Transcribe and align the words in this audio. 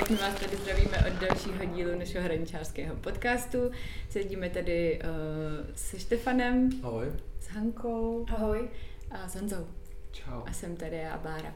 tak 0.00 0.10
my 0.10 0.16
vás 0.16 0.40
tady 0.40 0.56
zdravíme 0.56 0.98
od 0.98 1.28
dalšího 1.28 1.64
dílu 1.74 1.98
našeho 1.98 2.24
hraničářského 2.24 2.96
podcastu. 2.96 3.58
Sedíme 4.10 4.50
tady 4.50 5.00
uh, 5.02 5.66
se 5.74 5.98
Štefanem. 5.98 6.70
Ahoj. 6.82 7.06
S 7.40 7.48
Hankou. 7.48 8.26
Ahoj. 8.28 8.68
A 9.10 9.28
s 9.28 9.34
Honzou. 9.34 9.66
Čau. 10.12 10.42
A 10.46 10.52
jsem 10.52 10.76
tady 10.76 10.96
já, 10.96 11.18
Bára. 11.18 11.54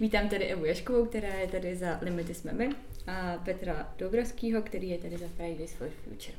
Vítám 0.00 0.28
tady 0.28 0.44
Evu 0.44 0.64
Jaškovou, 0.64 1.04
která 1.04 1.28
je 1.28 1.48
tady 1.48 1.76
za 1.76 1.98
Limity 2.02 2.34
jsme 2.34 2.52
my, 2.52 2.70
a 3.06 3.36
Petra 3.44 3.94
Dobrovského, 3.98 4.62
který 4.62 4.88
je 4.88 4.98
tady 4.98 5.18
za 5.18 5.26
Fridays 5.36 5.72
for 5.72 5.88
Future. 6.04 6.38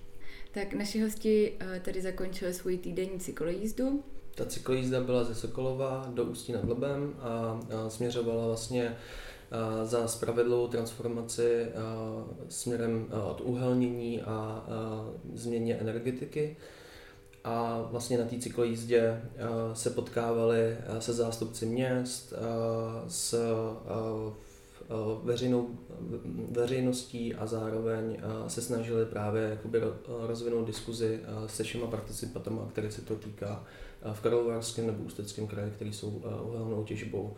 Tak 0.52 0.74
naši 0.74 1.02
hosti 1.02 1.52
uh, 1.62 1.80
tady 1.80 2.02
zakončili 2.02 2.54
svůj 2.54 2.78
týdenní 2.78 3.20
cyklojízdu. 3.20 4.04
Ta 4.36 4.46
cyklojízda 4.46 5.02
byla 5.02 5.24
ze 5.24 5.36
Sokolova 5.36 6.12
do 6.14 6.24
Ústí 6.26 6.52
nad 6.52 6.70
Labem 6.70 7.14
a, 7.20 7.60
a 7.86 7.90
směřovala 7.90 8.46
vlastně 8.46 8.96
za 9.84 10.08
spravedlivou 10.08 10.68
transformaci 10.68 11.66
směrem 12.50 13.08
od 13.30 13.42
uhelnění 13.42 14.22
a, 14.22 14.66
změně 15.34 15.76
energetiky. 15.76 16.58
A 17.44 17.88
vlastně 17.92 18.18
na 18.18 18.26
té 18.26 18.40
cyklojízdě 18.40 19.22
se 19.74 19.90
potkávali 19.90 20.78
se 21.00 21.14
zástupci 21.14 21.66
měst, 21.66 22.34
s 23.08 23.36
veřejnou, 25.24 25.70
veřejností 26.52 27.36
a 27.36 27.46
zároveň 27.46 28.18
se 28.48 28.62
snažili 28.62 29.06
právě 29.06 29.44
jakoby 29.44 29.80
rozvinout 30.08 30.66
diskuzi 30.66 31.20
se 31.48 31.64
všema 31.64 31.88
participatama, 31.88 32.68
které 32.72 32.92
se 32.92 33.02
to 33.02 33.16
týká 33.16 33.64
v 34.14 34.22
Karlovarském 34.22 34.88
nebo 34.88 35.04
Ústeckém 35.04 35.48
kraji, 35.48 35.72
který 35.72 35.94
jsou 35.94 36.10
uhelnou 36.44 36.84
těžbou 36.84 37.36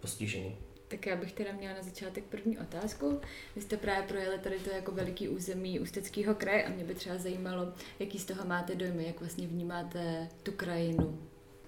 postiženi. 0.00 0.56
Tak 0.92 1.06
já 1.06 1.16
bych 1.16 1.32
teda 1.32 1.52
měla 1.52 1.74
na 1.74 1.82
začátek 1.82 2.24
první 2.24 2.58
otázku. 2.58 3.20
Vy 3.56 3.62
jste 3.62 3.76
právě 3.76 4.08
projeli 4.08 4.38
tady 4.38 4.58
to 4.58 4.70
jako 4.70 4.92
veliký 4.92 5.28
území 5.28 5.80
Ústeckého 5.80 6.34
kraje 6.34 6.64
a 6.64 6.70
mě 6.70 6.84
by 6.84 6.94
třeba 6.94 7.18
zajímalo, 7.18 7.72
jaký 7.98 8.18
z 8.18 8.24
toho 8.24 8.44
máte 8.44 8.74
dojmy, 8.74 9.06
jak 9.06 9.20
vlastně 9.20 9.46
vnímáte 9.46 10.28
tu 10.42 10.52
krajinu. 10.52 11.18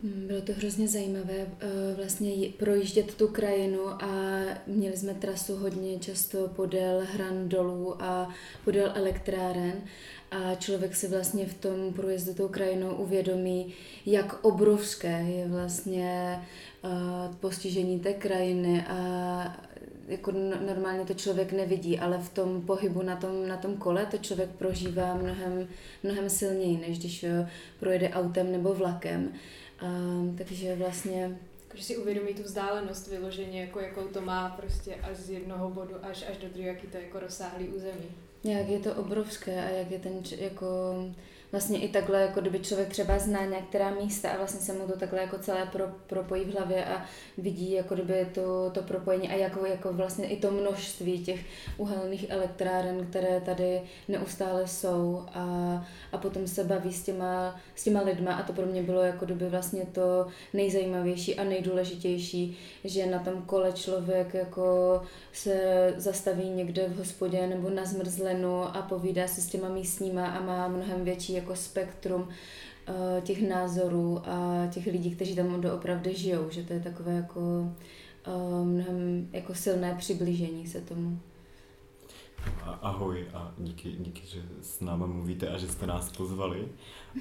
Hmm, 0.03 0.27
bylo 0.27 0.41
to 0.41 0.53
hrozně 0.53 0.89
zajímavé 0.89 1.34
eh, 1.34 1.66
vlastně 1.97 2.48
projíždět 2.58 3.14
tu 3.14 3.28
krajinu 3.28 3.89
a 3.89 4.42
měli 4.66 4.97
jsme 4.97 5.14
trasu 5.14 5.56
hodně 5.56 5.98
často 5.98 6.48
podél 6.48 7.06
hran 7.12 7.48
dolů 7.48 8.03
a 8.03 8.34
podél 8.64 8.92
elektráren 8.94 9.83
a 10.31 10.55
člověk 10.55 10.97
si 10.97 11.09
vlastně 11.09 11.47
v 11.47 11.55
tom 11.55 11.92
průjezdu 11.92 12.34
tou 12.34 12.48
krajinou 12.48 12.94
uvědomí, 12.94 13.75
jak 14.06 14.44
obrovské 14.44 15.22
je 15.22 15.48
vlastně 15.48 16.41
postižení 17.41 18.01
té 18.01 18.13
krajiny 18.13 18.85
a 18.89 19.57
jako 20.09 20.33
normálně 20.67 21.05
to 21.05 21.15
člověk 21.15 21.53
nevidí, 21.53 21.99
ale 21.99 22.19
v 22.19 22.29
tom 22.29 22.63
pohybu 22.63 23.03
na 23.03 23.17
tom, 23.17 23.49
na 23.49 23.57
tom 23.57 23.77
kole 23.77 24.07
to 24.07 24.19
člověk 24.19 24.51
prožívá 24.51 25.15
mnohem, 25.15 25.69
mnohem 26.03 26.31
silněji, 26.31 26.77
než 26.89 26.99
když 26.99 27.23
uh, 27.23 27.49
projede 27.81 28.11
autem 28.11 28.53
nebo 28.53 28.75
vlakem. 28.75 29.33
Uh, 29.83 30.37
takže 30.37 30.77
vlastně 30.77 31.39
že 31.75 31.83
si 31.83 31.97
uvědomí 31.97 32.35
tu 32.35 32.43
vzdálenost 32.43 33.09
vyloženě, 33.09 33.61
jako 33.61 33.81
jakou 33.81 34.03
to 34.03 34.21
má 34.21 34.49
prostě 34.49 34.95
až 34.95 35.17
z 35.17 35.31
jednoho 35.31 35.71
bodu 35.71 35.95
až, 36.03 36.25
až 36.31 36.37
do 36.37 36.49
druhého, 36.49 36.75
jaký 36.75 36.87
to 36.87 36.97
jako 36.97 37.21
rozsáhlý 37.21 37.69
území. 37.69 38.09
Jak 38.45 38.69
je 38.69 38.79
to 38.79 38.95
obrovské 38.95 39.65
a 39.65 39.69
jak 39.69 39.91
je 39.91 39.99
ten 39.99 40.23
jako 40.39 40.67
vlastně 41.55 41.78
i 41.78 41.88
takhle, 41.88 42.22
jako 42.22 42.41
kdyby 42.41 42.58
člověk 42.58 42.88
třeba 42.88 43.19
zná 43.19 43.44
některá 43.44 43.91
místa 43.91 44.30
a 44.30 44.36
vlastně 44.36 44.60
se 44.60 44.72
mu 44.72 44.86
to 44.86 44.98
takhle 44.98 45.20
jako 45.20 45.38
celé 45.38 45.66
pro, 45.66 45.84
propojí 46.06 46.44
v 46.44 46.55
hlavě 46.55 46.84
a 46.84 47.05
vidí 47.38 47.72
jako 47.72 47.94
kdyby 47.94 48.28
to, 48.34 48.70
to 48.70 48.83
propojení 48.83 49.28
a 49.28 49.34
jako, 49.34 49.66
jako 49.66 49.92
vlastně 49.92 50.28
i 50.28 50.37
to 50.37 50.50
množství 50.50 51.25
těch 51.25 51.41
uhelných 51.76 52.31
elektráren, 52.31 53.06
které 53.06 53.41
tady 53.41 53.82
neustále 54.09 54.66
jsou 54.66 55.26
a, 55.34 55.44
a 56.12 56.19
potom 56.19 56.47
se 56.47 56.64
baví 56.64 56.93
s 56.93 57.03
těma, 57.03 57.60
s 57.75 57.84
těma 57.84 58.00
lidma 58.03 58.34
a 58.34 58.43
to 58.43 58.53
pro 58.53 58.66
mě 58.66 58.82
bylo 58.82 59.03
jako 59.03 59.25
kdyby 59.25 59.48
vlastně 59.48 59.87
to 59.93 60.26
nejzajímavější 60.53 61.37
a 61.37 61.44
nejdůležitější, 61.44 62.59
že 62.84 63.06
na 63.06 63.19
tom 63.19 63.43
kole 63.43 63.72
člověk 63.72 64.34
jako 64.34 65.03
se 65.32 65.94
zastaví 65.97 66.48
někde 66.48 66.88
v 66.88 66.98
hospodě 66.98 67.47
nebo 67.47 67.70
na 67.70 67.84
zmrzlenu 67.84 68.62
a 68.62 68.82
povídá 68.82 69.26
si 69.26 69.41
s 69.41 69.47
těma 69.47 69.69
místníma 69.69 70.26
a 70.26 70.41
má 70.41 70.69
mnohem 70.69 71.04
větší 71.04 71.44
jako 71.44 71.56
spektrum 71.56 72.22
uh, 72.22 73.21
těch 73.21 73.49
názorů 73.49 74.22
a 74.25 74.66
těch 74.71 74.87
lidí, 74.87 75.10
kteří 75.10 75.37
tam 75.37 75.60
doopravdy 75.60 76.15
žijou, 76.15 76.50
že 76.50 76.62
to 76.62 76.72
je 76.72 76.81
takové 76.81 77.12
jako 77.12 77.41
uh, 77.41 78.66
mnohem 78.66 79.28
jako 79.32 79.55
silné 79.55 79.94
přiblížení 79.99 80.66
se 80.66 80.81
tomu. 80.81 81.21
Ahoj 82.82 83.27
a 83.34 83.53
díky, 83.59 83.93
díky, 83.93 84.27
že 84.27 84.43
s 84.62 84.81
námi 84.81 85.05
mluvíte 85.06 85.49
a 85.49 85.59
že 85.59 85.69
jste 85.69 85.87
nás 85.87 86.12
pozvali. 86.12 86.69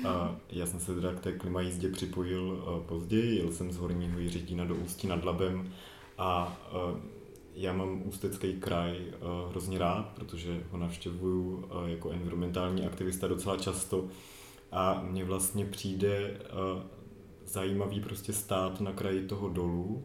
A 0.07 0.35
já 0.49 0.65
jsem 0.65 0.79
se 0.79 0.95
teda 0.95 1.13
k 1.13 1.19
té 1.19 1.31
klimajízdě 1.31 1.89
připojil 1.89 2.63
později, 2.87 3.37
jel 3.37 3.51
jsem 3.51 3.71
z 3.71 3.77
Horního 3.77 4.19
Jiřetína 4.19 4.65
do 4.65 4.75
Ústí 4.75 5.07
nad 5.07 5.23
Labem 5.23 5.73
a 6.17 6.57
já 7.55 7.73
mám 7.73 8.01
Ústecký 8.05 8.53
kraj 8.53 8.97
uh, 8.99 9.49
hrozně 9.49 9.79
rád, 9.79 10.11
protože 10.15 10.63
ho 10.71 10.77
navštěvuju 10.77 11.55
uh, 11.55 11.89
jako 11.89 12.09
environmentální 12.11 12.85
aktivista 12.85 13.27
docela 13.27 13.57
často. 13.57 14.07
A 14.71 15.03
mně 15.09 15.25
vlastně 15.25 15.65
přijde 15.65 16.29
uh, 16.29 16.83
zajímavý 17.45 18.01
prostě 18.01 18.33
stát 18.33 18.81
na 18.81 18.91
kraji 18.91 19.27
toho 19.27 19.49
dolu 19.49 20.03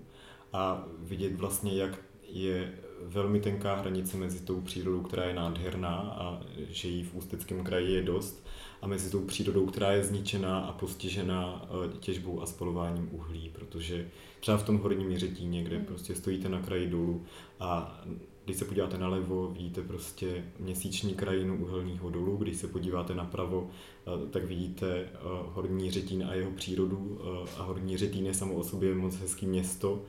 a 0.53 0.85
vidět 0.99 1.35
vlastně, 1.35 1.75
jak 1.75 1.99
je 2.29 2.75
velmi 3.03 3.41
tenká 3.41 3.75
hranice 3.75 4.17
mezi 4.17 4.41
tou 4.41 4.61
přírodou, 4.61 5.03
která 5.03 5.25
je 5.25 5.35
nádherná 5.35 5.97
a 5.97 6.41
že 6.57 6.89
jí 6.89 7.05
v 7.05 7.15
Ústeckém 7.15 7.65
kraji 7.65 7.93
je 7.95 8.03
dost 8.03 8.48
a 8.83 8.87
mezi 8.87 9.11
tou 9.11 9.21
přírodou, 9.21 9.67
která 9.67 9.93
je 9.93 10.05
zničená 10.05 10.59
a 10.59 10.73
postižená 10.73 11.69
těžbou 12.01 12.43
a 12.43 12.47
spalováním 12.47 13.09
uhlí, 13.13 13.51
protože 13.53 14.09
třeba 14.41 14.59
v 14.59 14.67
tom 14.67 14.79
horním 14.79 15.11
Jiřetíně, 15.11 15.65
kde 15.65 15.77
hmm. 15.77 15.87
prostě 15.87 16.15
stojíte 16.15 16.49
na 16.49 16.63
kraji 16.63 16.91
dolu 16.91 17.25
a 17.61 18.01
když 18.49 18.59
se 18.59 18.65
podíváte 18.65 18.99
nalevo, 18.99 19.49
vidíte 19.49 19.83
prostě 19.83 20.45
měsíční 20.59 21.15
krajinu 21.15 21.57
uhelného 21.57 22.11
dolu, 22.11 22.37
když 22.37 22.57
se 22.57 22.69
podíváte 22.69 23.15
napravo, 23.15 23.71
eh, 23.71 24.31
tak 24.31 24.45
vidíte 24.45 25.01
eh, 25.01 25.09
Horní 25.53 25.91
Řetín 25.91 26.25
a 26.31 26.35
jeho 26.35 26.51
přírodu 26.51 27.21
eh, 27.21 27.51
a 27.59 27.63
Horní 27.63 27.97
Řetín 27.97 28.27
je 28.27 28.35
samo 28.35 28.55
o 28.55 28.65
sobě 28.65 28.95
moc 28.95 29.17
hezký 29.17 29.47
město 29.47 30.03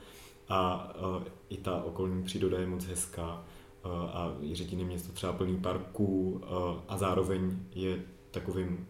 a 0.50 0.94
i 1.50 1.58
ta 1.58 1.84
okolní 1.84 2.24
příroda 2.24 2.60
je 2.60 2.68
moc 2.68 2.86
hezká 2.86 3.44
a 3.84 4.34
Jiřetín 4.42 4.80
je 4.80 4.86
město 4.86 5.14
třeba 5.14 5.34
plný 5.34 5.58
parků 5.58 6.42
a 6.88 6.98
zároveň 6.98 7.58
je 7.76 8.04
takovým 8.32 8.88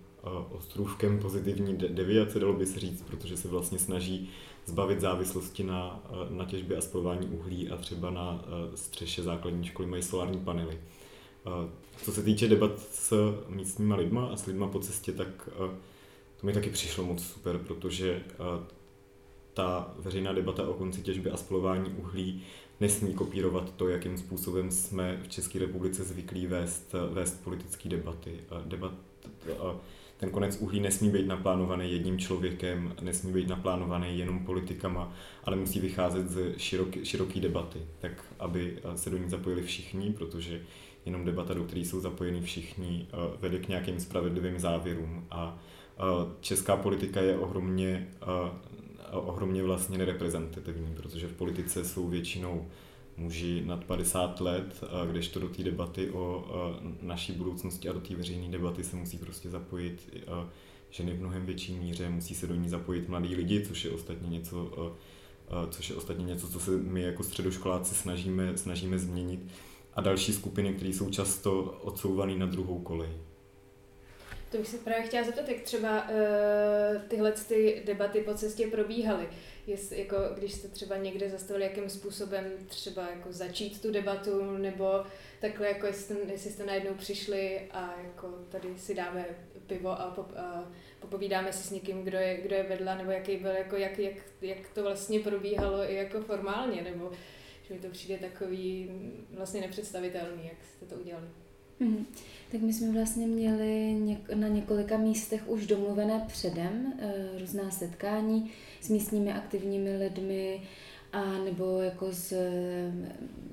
ostrůvkem 0.51 1.19
pozitivní 1.19 1.77
deviace, 1.77 2.39
dalo 2.39 2.53
by 2.53 2.65
se 2.65 2.79
říct, 2.79 3.01
protože 3.01 3.37
se 3.37 3.47
vlastně 3.47 3.79
snaží 3.79 4.29
zbavit 4.65 5.01
závislosti 5.01 5.63
na, 5.63 6.03
eh, 6.05 6.35
na 6.35 6.45
těžbě 6.45 6.77
a 6.77 6.81
spojování 6.81 7.27
uhlí 7.27 7.69
a 7.69 7.77
třeba 7.77 8.09
na 8.09 8.41
eh, 8.43 8.77
střeše 8.77 9.23
základní 9.23 9.67
školy 9.67 9.87
mají 9.87 10.03
solární 10.03 10.39
panely. 10.39 10.79
Eh, 10.79 11.69
co 12.03 12.11
se 12.11 12.23
týče 12.23 12.47
debat 12.47 12.79
s 12.79 13.33
místníma 13.47 13.95
lidma 13.95 14.27
a 14.27 14.35
s 14.35 14.45
lidma 14.45 14.67
po 14.67 14.79
cestě, 14.79 15.11
tak 15.11 15.49
to 16.37 16.47
mi 16.47 16.53
taky 16.53 16.69
přišlo 16.69 17.03
moc 17.03 17.23
super, 17.23 17.57
protože 17.57 18.21
ta 19.53 19.93
veřejná 19.97 20.33
debata 20.33 20.69
o 20.69 20.73
konci 20.73 21.01
těžby 21.01 21.31
a 21.31 21.37
spalování 21.37 21.89
uhlí 21.89 22.43
nesmí 22.79 23.13
kopírovat 23.13 23.73
to, 23.75 23.89
jakým 23.89 24.17
způsobem 24.17 24.71
jsme 24.71 25.19
v 25.23 25.27
České 25.27 25.59
republice 25.59 26.03
zvyklí 26.03 26.47
vést, 26.47 26.95
vést 27.11 27.43
politické 27.43 27.89
debaty. 27.89 28.39
Debat, 28.65 28.93
ten 30.19 30.29
konec 30.29 30.57
uhlí 30.57 30.79
nesmí 30.79 31.09
být 31.09 31.27
naplánovaný 31.27 31.91
jedním 31.91 32.19
člověkem, 32.19 32.95
nesmí 33.01 33.33
být 33.33 33.47
naplánovaný 33.47 34.19
jenom 34.19 34.45
politikama, 34.45 35.13
ale 35.43 35.55
musí 35.55 35.79
vycházet 35.79 36.29
z 36.29 36.57
široký, 36.57 37.05
široký 37.05 37.39
debaty, 37.39 37.79
tak 37.99 38.11
aby 38.39 38.77
eh, 38.77 38.97
se 38.97 39.09
do 39.09 39.17
ní 39.17 39.29
zapojili 39.29 39.61
všichni, 39.61 40.13
protože 40.13 40.61
jenom 41.05 41.25
debata, 41.25 41.53
do 41.53 41.63
které 41.63 41.81
jsou 41.81 41.99
zapojeni 41.99 42.41
všichni, 42.41 43.07
eh, 43.09 43.37
vede 43.41 43.59
k 43.59 43.67
nějakým 43.67 43.99
spravedlivým 43.99 44.59
závěrům. 44.59 45.27
A 45.31 45.59
eh, 45.97 46.01
česká 46.41 46.77
politika 46.77 47.21
je 47.21 47.37
ohromně, 47.37 48.07
ohromně 49.11 49.63
vlastně 49.63 49.97
nereprezentativní, 49.97 50.95
protože 50.95 51.27
v 51.27 51.33
politice 51.33 51.85
jsou 51.85 52.07
většinou 52.07 52.67
muži 53.19 53.63
nad 53.65 53.83
50 53.83 54.41
let, 54.41 54.83
kdežto 55.11 55.39
do 55.39 55.49
té 55.49 55.63
debaty 55.63 56.09
o 56.09 56.45
naší 57.01 57.31
budoucnosti 57.31 57.89
a 57.89 57.93
do 57.93 57.99
té 57.99 58.15
veřejné 58.15 58.47
debaty 58.51 58.83
se 58.83 58.95
musí 58.95 59.17
prostě 59.17 59.49
zapojit 59.49 60.09
ženy 60.89 61.13
v 61.13 61.19
mnohem 61.19 61.45
větší 61.45 61.73
míře, 61.73 62.09
musí 62.09 62.35
se 62.35 62.47
do 62.47 62.55
ní 62.55 62.69
zapojit 62.69 63.09
mladí 63.09 63.35
lidi, 63.35 63.65
což 63.65 63.85
je 63.85 63.91
ostatně 63.91 64.29
něco, 64.29 64.71
což 65.69 65.89
je 65.89 65.95
ostatně 65.95 66.25
něco, 66.25 66.47
co 66.47 66.59
se 66.59 66.71
my 66.71 67.01
jako 67.01 67.23
středoškoláci 67.23 67.95
snažíme, 67.95 68.57
snažíme 68.57 68.99
změnit. 68.99 69.39
A 69.93 70.01
další 70.01 70.33
skupiny, 70.33 70.73
které 70.73 70.89
jsou 70.89 71.09
často 71.09 71.61
odsouvané 71.63 72.35
na 72.35 72.45
druhou 72.45 72.79
kolej. 72.79 73.09
To 74.51 74.57
bych 74.57 74.67
se 74.67 74.77
právě 74.77 75.07
chtěla 75.07 75.25
zeptat, 75.25 75.49
jak 75.49 75.61
třeba 75.61 76.09
uh, 76.09 77.01
tyhle 77.07 77.31
ty 77.31 77.83
debaty 77.85 78.21
po 78.21 78.33
cestě 78.33 78.67
probíhaly. 78.67 79.27
Jest, 79.69 79.91
jako, 79.91 80.15
když 80.37 80.53
jste 80.53 80.67
třeba 80.67 80.97
někde 80.97 81.29
zastavili, 81.29 81.65
jakým 81.65 81.89
způsobem 81.89 82.43
třeba 82.67 83.09
jako 83.09 83.33
začít 83.33 83.81
tu 83.81 83.91
debatu, 83.91 84.57
nebo 84.57 85.03
takhle, 85.41 85.67
jako 85.67 85.85
jestli, 85.85 86.17
jestli 86.31 86.51
jste 86.51 86.65
najednou 86.65 86.93
přišli 86.93 87.61
a 87.71 87.95
jako 88.03 88.27
tady 88.49 88.69
si 88.77 88.95
dáme 88.95 89.25
pivo 89.67 89.89
a, 89.89 90.11
pop, 90.15 90.31
a 90.37 90.71
popovídáme 90.99 91.53
si 91.53 91.67
s 91.67 91.71
někým, 91.71 92.03
kdo 92.03 92.17
je, 92.17 92.41
kdo 92.41 92.55
je 92.55 92.63
vedla, 92.63 92.95
nebo 92.95 93.11
jaký 93.11 93.37
byl, 93.37 93.51
jako 93.51 93.75
jak, 93.75 93.99
jak, 93.99 94.15
jak 94.41 94.69
to 94.73 94.83
vlastně 94.83 95.19
probíhalo 95.19 95.91
i 95.91 95.95
jako 95.95 96.21
formálně, 96.21 96.81
nebo 96.81 97.11
že 97.67 97.73
mi 97.73 97.79
to 97.79 97.87
přijde 97.87 98.17
takový 98.17 98.91
vlastně 99.31 99.61
nepředstavitelný, 99.61 100.43
jak 100.43 100.57
jste 100.63 100.85
to 100.85 100.95
udělali. 100.95 101.27
Mm-hmm. 101.81 102.05
Tak 102.51 102.61
my 102.61 102.73
jsme 102.73 102.91
vlastně 102.91 103.27
měli 103.27 103.95
něk- 103.99 104.35
na 104.35 104.47
několika 104.47 104.97
místech 104.97 105.49
už 105.49 105.67
domluvené 105.67 106.25
předem 106.27 106.93
e, 106.99 107.39
různá 107.39 107.71
setkání 107.71 108.51
s 108.81 108.89
místními 108.89 109.33
aktivními 109.33 109.97
lidmi 109.97 110.61
a 111.13 111.23
nebo 111.37 111.81
jako 111.81 112.11
s, 112.11 112.33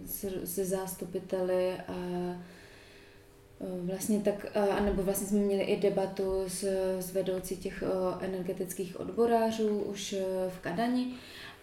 s, 0.06 0.26
se 0.44 0.64
zástupiteli 0.64 1.72
a 1.88 1.96
Vlastně 3.60 4.20
tak, 4.20 4.56
a 4.70 4.80
nebo 4.80 5.02
vlastně 5.02 5.26
jsme 5.26 5.38
měli 5.38 5.62
i 5.62 5.80
debatu 5.80 6.44
s, 6.46 6.64
s 7.00 7.12
vedoucí 7.12 7.56
těch 7.56 7.84
energetických 8.20 9.00
odborářů 9.00 9.78
už 9.78 10.12
e, 10.12 10.24
v 10.48 10.58
Kadani 10.58 11.14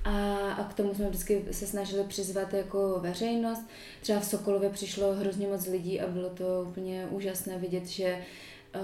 a, 0.04 0.38
a 0.51 0.63
k 0.63 0.74
tomu 0.74 0.94
jsme 0.94 1.10
vždycky 1.10 1.45
se 1.51 1.68
snažili 1.68 2.04
přizvat 2.04 2.54
jako 2.54 3.00
veřejnost. 3.00 3.68
Třeba 4.01 4.19
v 4.19 4.25
Sokolově 4.25 4.69
přišlo 4.69 5.13
hrozně 5.13 5.48
moc 5.48 5.68
lidí 5.68 6.01
a 6.01 6.07
bylo 6.07 6.30
to 6.30 6.65
úplně 6.69 7.07
úžasné 7.10 7.57
vidět, 7.57 7.88
že 7.88 8.18
uh, 8.75 8.81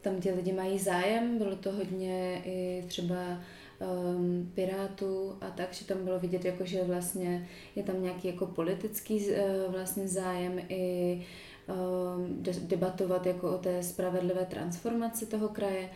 tam 0.00 0.20
ti 0.20 0.32
lidi 0.32 0.52
mají 0.52 0.78
zájem. 0.78 1.38
Bylo 1.38 1.56
to 1.56 1.72
hodně 1.72 2.42
i 2.44 2.84
třeba 2.88 3.40
um, 3.80 4.52
pirátů 4.54 5.36
a 5.40 5.50
tak, 5.50 5.72
že 5.72 5.84
tam 5.84 6.04
bylo 6.04 6.18
vidět, 6.18 6.44
jako, 6.44 6.64
že 6.64 6.84
vlastně 6.84 7.48
je 7.76 7.82
tam 7.82 8.02
nějaký 8.02 8.28
jako 8.28 8.46
politický 8.46 9.16
uh, 9.16 9.72
vlastně 9.72 10.08
zájem 10.08 10.60
i 10.68 11.22
um, 11.68 12.42
debatovat 12.60 13.26
jako 13.26 13.54
o 13.54 13.58
té 13.58 13.82
spravedlivé 13.82 14.44
transformaci 14.44 15.26
toho 15.26 15.48
kraje. 15.48 15.90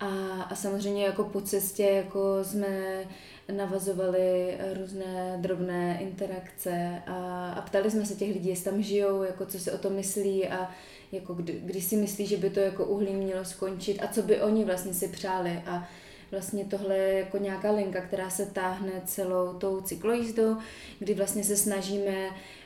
A, 0.00 0.42
a 0.42 0.54
samozřejmě 0.54 1.04
jako 1.04 1.24
po 1.24 1.40
cestě 1.40 1.82
jako 1.82 2.44
jsme 2.44 3.04
navazovali 3.52 4.58
různé 4.80 5.38
drobné 5.40 5.98
interakce 6.00 7.02
a, 7.06 7.50
a 7.50 7.60
ptali 7.60 7.90
jsme 7.90 8.06
se 8.06 8.14
těch 8.14 8.34
lidí, 8.34 8.48
jestli 8.48 8.64
tam 8.64 8.82
žijou, 8.82 9.22
jako 9.22 9.46
co 9.46 9.58
si 9.58 9.72
o 9.72 9.78
tom 9.78 9.92
myslí 9.92 10.48
a 10.48 10.70
jako 11.12 11.34
kdy, 11.34 11.60
kdy 11.64 11.80
si 11.80 11.96
myslí, 11.96 12.26
že 12.26 12.36
by 12.36 12.50
to 12.50 12.60
jako 12.60 12.84
uhlí 12.84 13.12
mělo 13.12 13.44
skončit 13.44 14.02
a 14.02 14.08
co 14.08 14.22
by 14.22 14.40
oni 14.40 14.64
vlastně 14.64 14.94
si 14.94 15.08
přáli 15.08 15.62
a 15.66 15.88
vlastně 16.30 16.64
tohle 16.64 16.96
jako 16.96 17.38
nějaká 17.38 17.70
linka, 17.70 18.00
která 18.00 18.30
se 18.30 18.46
táhne 18.46 18.92
celou 19.04 19.52
tou 19.52 19.80
cyklojízdou, 19.80 20.56
kdy 20.98 21.14
vlastně 21.14 21.44
se 21.44 21.56
snažíme 21.56 22.14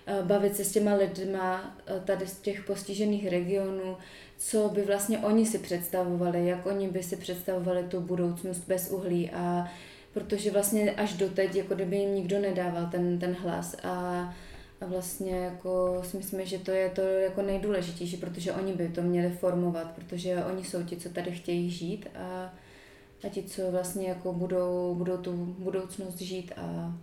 eh, 0.07 0.23
bavit 0.23 0.57
se 0.57 0.65
s 0.65 0.73
těma 0.73 0.95
lidma 0.95 1.77
eh, 1.87 2.01
tady 2.05 2.27
z 2.27 2.41
těch 2.41 2.65
postižených 2.65 3.29
regionů, 3.29 3.97
co 4.39 4.69
by 4.69 4.83
vlastně 4.83 5.19
oni 5.19 5.47
si 5.47 5.59
představovali, 5.59 6.47
jak 6.47 6.67
oni 6.67 6.89
by 6.89 7.03
si 7.03 7.17
představovali 7.17 7.83
tu 7.83 8.01
budoucnost 8.01 8.65
bez 8.69 8.91
uhlí. 8.91 9.31
A 9.31 9.69
protože 10.13 10.51
vlastně 10.51 10.91
až 10.91 11.13
doteď, 11.13 11.55
jako 11.55 11.75
kdyby 11.75 11.97
jim 11.97 12.15
nikdo 12.15 12.39
nedával 12.39 12.89
ten, 12.91 13.19
ten 13.19 13.33
hlas. 13.33 13.77
A, 13.83 13.89
a 14.81 14.87
vlastně 14.87 15.39
jako 15.39 16.03
si 16.05 16.17
myslím, 16.17 16.47
že 16.47 16.59
to 16.59 16.71
je 16.71 16.91
to 16.91 17.01
jako 17.01 17.43
nejdůležitější, 17.43 18.17
protože 18.17 18.53
oni 18.53 18.73
by 18.73 18.89
to 18.89 19.03
měli 19.03 19.31
formovat, 19.31 19.93
protože 19.95 20.45
oni 20.45 20.65
jsou 20.65 20.83
ti, 20.83 20.97
co 20.97 21.09
tady 21.09 21.31
chtějí 21.31 21.71
žít. 21.71 22.07
A, 22.15 22.55
a 23.27 23.29
ti, 23.29 23.43
co 23.43 23.71
vlastně 23.71 24.09
jako 24.09 24.33
budou, 24.33 24.95
budou 24.95 25.17
tu 25.17 25.33
budoucnost 25.59 26.19
žít 26.19 26.53
a 26.57 26.95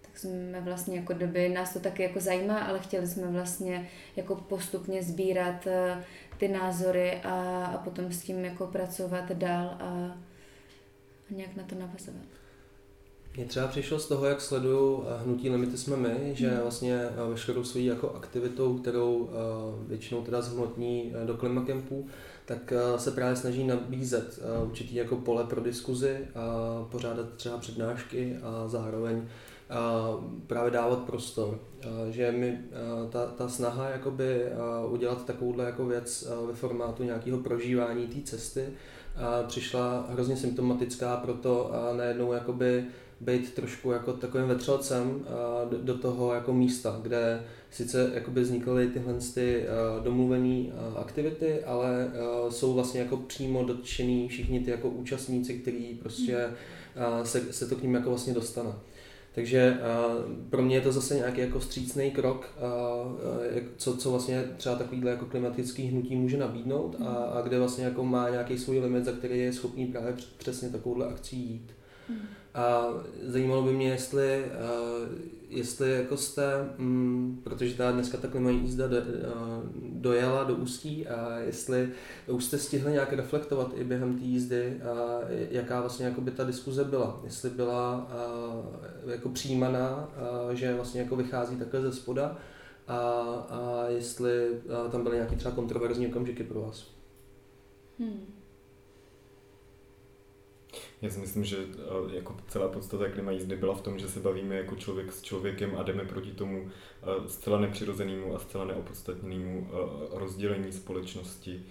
tak 0.00 0.18
jsme 0.18 0.60
vlastně 0.60 0.96
jako 0.96 1.12
doby, 1.12 1.48
nás 1.48 1.72
to 1.72 1.80
taky 1.80 2.02
jako 2.02 2.20
zajímá, 2.20 2.58
ale 2.58 2.78
chtěli 2.78 3.06
jsme 3.06 3.26
vlastně 3.26 3.88
jako 4.16 4.34
postupně 4.34 5.02
sbírat 5.02 5.66
eh, 5.66 6.04
ty 6.38 6.48
názory 6.48 7.20
a, 7.22 7.64
a 7.64 7.78
potom 7.78 8.12
s 8.12 8.22
tím 8.22 8.44
jako 8.44 8.66
pracovat 8.66 9.32
dál 9.32 9.66
a, 9.66 9.84
a 11.30 11.34
nějak 11.34 11.56
na 11.56 11.62
to 11.62 11.74
navazovat. 11.74 12.39
Mně 13.40 13.48
třeba 13.48 13.66
přišlo 13.66 13.98
z 13.98 14.08
toho, 14.08 14.26
jak 14.26 14.40
sleduju 14.40 15.04
eh, 15.06 15.24
hnutí 15.24 15.50
Limity 15.50 15.78
jsme 15.78 15.96
my, 15.96 16.30
že 16.34 16.48
hmm. 16.48 16.60
vlastně 16.60 16.94
eh, 16.94 17.30
veškerou 17.30 17.64
svojí 17.64 17.86
jako 17.86 18.14
aktivitou, 18.14 18.78
kterou 18.78 19.30
eh, 19.30 19.88
většinou 19.88 20.22
teda 20.22 20.42
zhmotní 20.42 21.12
do 21.24 21.34
klimakempů, 21.34 22.06
tak 22.44 22.72
se 22.96 23.10
právě 23.10 23.36
snaží 23.36 23.64
nabízet 23.64 24.38
určitý 24.64 24.94
jako 24.94 25.16
pole 25.16 25.44
pro 25.44 25.60
diskuzi 25.60 26.18
a 26.34 26.84
pořádat 26.90 27.26
třeba 27.36 27.58
přednášky 27.58 28.36
a 28.42 28.68
zároveň 28.68 29.28
právě 30.46 30.70
dávat 30.70 30.98
prostor. 30.98 31.58
Že 32.10 32.32
mi 32.32 32.58
ta, 33.10 33.26
ta 33.26 33.48
snaha 33.48 33.88
jakoby 33.88 34.44
udělat 34.88 35.24
takovouhle 35.24 35.64
jako 35.64 35.86
věc 35.86 36.28
ve 36.46 36.54
formátu 36.54 37.02
nějakého 37.02 37.38
prožívání 37.38 38.06
té 38.06 38.20
cesty, 38.20 38.68
a 39.16 39.42
přišla 39.42 40.06
hrozně 40.10 40.36
symptomatická 40.36 41.16
pro 41.16 41.34
to 41.34 41.74
a 41.74 41.92
najednou 41.96 42.32
jakoby 42.32 42.84
být 43.20 43.54
trošku 43.54 43.90
jako 43.90 44.12
takovým 44.12 44.46
vetřelcem 44.46 45.26
do, 45.70 45.78
do 45.82 45.98
toho 45.98 46.34
jako 46.34 46.52
místa, 46.52 46.98
kde 47.02 47.42
sice 47.70 48.10
jakoby 48.14 48.40
vznikaly 48.40 48.86
tyhle 48.88 49.14
ty 49.34 49.64
domluvené 50.04 50.64
aktivity, 50.96 51.64
ale 51.64 52.10
jsou 52.50 52.74
vlastně 52.74 53.00
jako 53.00 53.16
přímo 53.16 53.64
dotčený 53.64 54.28
všichni 54.28 54.60
ty 54.60 54.70
jako 54.70 54.88
účastníci, 54.88 55.54
kteří 55.54 55.98
prostě 56.02 56.48
se, 57.22 57.52
se 57.52 57.66
to 57.66 57.76
k 57.76 57.82
ním 57.82 57.94
jako 57.94 58.08
vlastně 58.08 58.34
dostane. 58.34 58.70
Takže 59.34 59.78
pro 60.50 60.62
mě 60.62 60.76
je 60.76 60.80
to 60.80 60.92
zase 60.92 61.14
nějaký 61.14 61.40
jako 61.40 61.60
střícný 61.60 62.10
krok, 62.10 62.54
co, 63.76 63.96
co 63.96 64.10
vlastně 64.10 64.44
třeba 64.56 64.74
takovýhle 64.74 65.10
jako 65.10 65.26
klimatický 65.26 65.82
hnutí 65.82 66.16
může 66.16 66.36
nabídnout 66.36 66.96
a, 67.04 67.08
a 67.08 67.40
kde 67.40 67.58
vlastně 67.58 67.84
jako 67.84 68.04
má 68.04 68.30
nějaký 68.30 68.58
svůj 68.58 68.78
limit, 68.78 69.04
za 69.04 69.12
který 69.12 69.38
je 69.38 69.52
schopný 69.52 69.86
právě 69.86 70.14
přesně 70.38 70.68
takovouhle 70.68 71.06
akcí 71.06 71.36
jít. 71.36 71.72
A 72.54 72.84
zajímalo 73.22 73.62
by 73.62 73.72
mě, 73.72 73.88
jestli, 73.88 74.44
uh, 74.44 75.08
jestli 75.48 75.92
jako 75.92 76.16
jste, 76.16 76.70
um, 76.78 77.40
protože 77.44 77.74
ta 77.74 77.92
dneska 77.92 78.18
ta 78.18 78.28
klimají 78.28 78.60
jízda 78.60 78.86
do, 78.88 78.96
uh, 78.96 79.02
dojela 79.92 80.44
do 80.44 80.54
Ústí 80.54 81.06
a 81.06 81.38
jestli 81.38 81.88
už 82.26 82.44
jste 82.44 82.58
stihli 82.58 82.92
nějak 82.92 83.12
reflektovat 83.12 83.72
i 83.74 83.84
během 83.84 84.18
té 84.18 84.24
jízdy, 84.24 84.80
uh, 84.82 85.28
jaká 85.50 85.80
vlastně 85.80 86.06
jako 86.06 86.20
by 86.20 86.30
ta 86.30 86.44
diskuze 86.44 86.84
byla. 86.84 87.20
Jestli 87.24 87.50
byla 87.50 88.10
uh, 89.04 89.10
jako 89.10 89.28
přijímaná, 89.28 90.08
uh, 90.48 90.54
že 90.54 90.74
vlastně 90.74 91.00
jako 91.00 91.16
vychází 91.16 91.56
takhle 91.56 91.80
ze 91.80 91.92
spoda 91.92 92.36
a, 92.88 92.98
a 93.50 93.84
jestli 93.88 94.50
uh, 94.50 94.90
tam 94.90 95.02
byly 95.02 95.16
nějaké 95.16 95.36
třeba 95.36 95.54
kontroverzní 95.54 96.06
okamžiky 96.06 96.44
pro 96.44 96.60
vás. 96.60 96.86
Hmm. 97.98 98.39
Já 101.02 101.10
si 101.10 101.20
myslím, 101.20 101.44
že 101.44 101.56
eh, 101.56 102.16
jako 102.16 102.36
celá 102.48 102.68
podstata 102.68 103.08
klima 103.08 103.30
jízdy 103.30 103.56
byla 103.56 103.74
v 103.74 103.80
tom, 103.80 103.98
že 103.98 104.08
se 104.08 104.20
bavíme 104.20 104.56
jako 104.56 104.76
člověk 104.76 105.12
s 105.12 105.22
člověkem 105.22 105.76
a 105.78 105.82
jdeme 105.82 106.04
proti 106.04 106.30
tomu 106.32 106.68
eh, 107.02 107.28
zcela 107.28 107.60
nepřirozenému 107.60 108.36
a 108.36 108.38
zcela 108.38 108.64
neopodstatněnému 108.64 109.68
eh, 109.70 110.18
rozdělení 110.18 110.72
společnosti, 110.72 111.62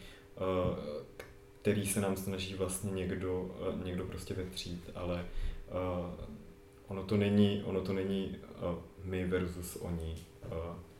který 1.62 1.86
se 1.86 2.02
nám 2.02 2.18
snaží 2.18 2.54
vlastně 2.56 2.92
někdo, 2.92 3.56
někdo 3.84 4.06
prostě 4.06 4.34
vetřít, 4.34 4.90
ale 4.96 5.26
ono 6.88 7.04
to 7.04 7.18
není, 7.18 7.64
ono 7.66 7.82
to 7.82 7.94
není 7.94 8.38
my 9.04 9.26
versus 9.26 9.76
oni. 9.82 10.16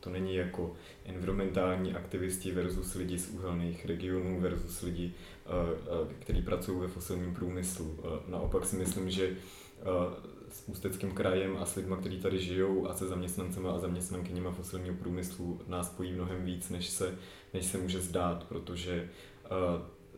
To 0.00 0.10
není 0.10 0.34
jako 0.34 0.72
environmentální 1.04 1.94
aktivisti 1.94 2.50
versus 2.50 2.94
lidi 2.94 3.18
z 3.18 3.30
uhelných 3.30 3.86
regionů 3.86 4.40
versus 4.40 4.82
lidi, 4.82 5.12
kteří 6.18 6.42
pracují 6.42 6.80
ve 6.80 6.88
fosilním 6.88 7.34
průmyslu. 7.34 7.98
Naopak 8.28 8.64
si 8.64 8.76
myslím, 8.76 9.10
že 9.10 9.36
s 10.50 10.68
Ústeckým 10.68 11.12
krajem 11.12 11.56
a 11.56 11.64
s 11.64 11.76
lidmi, 11.76 11.94
kteří 12.00 12.20
tady 12.20 12.38
žijou 12.38 12.88
a 12.88 12.94
se 12.94 13.08
zaměstnancemi 13.08 13.68
a 13.68 13.78
zaměstnankyněma 13.78 14.50
fosilního 14.50 14.94
průmyslu 14.94 15.60
nás 15.66 15.86
spojí 15.86 16.12
mnohem 16.12 16.44
víc, 16.44 16.70
než 16.70 16.88
se, 16.88 17.14
než 17.54 17.66
se 17.66 17.78
může 17.78 18.00
zdát, 18.00 18.44
protože 18.44 19.08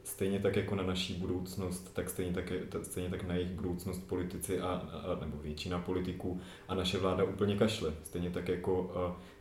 stejně 0.05 0.39
tak 0.39 0.57
jako 0.57 0.75
na 0.75 0.83
naší 0.83 1.15
budoucnost, 1.15 1.95
tak 1.95 2.11
stejně 2.11 2.33
tak, 2.33 2.53
stejně 2.83 3.11
tak 3.11 3.23
na 3.23 3.35
jejich 3.35 3.51
budoucnost 3.51 3.99
politici 3.99 4.61
a, 4.61 4.67
a, 4.69 5.25
nebo 5.25 5.37
většina 5.43 5.79
politiků 5.79 6.41
a 6.69 6.75
naše 6.75 6.99
vláda 6.99 7.25
úplně 7.25 7.57
kašle. 7.57 7.93
Stejně 8.03 8.31
tak 8.31 8.49
jako 8.49 8.91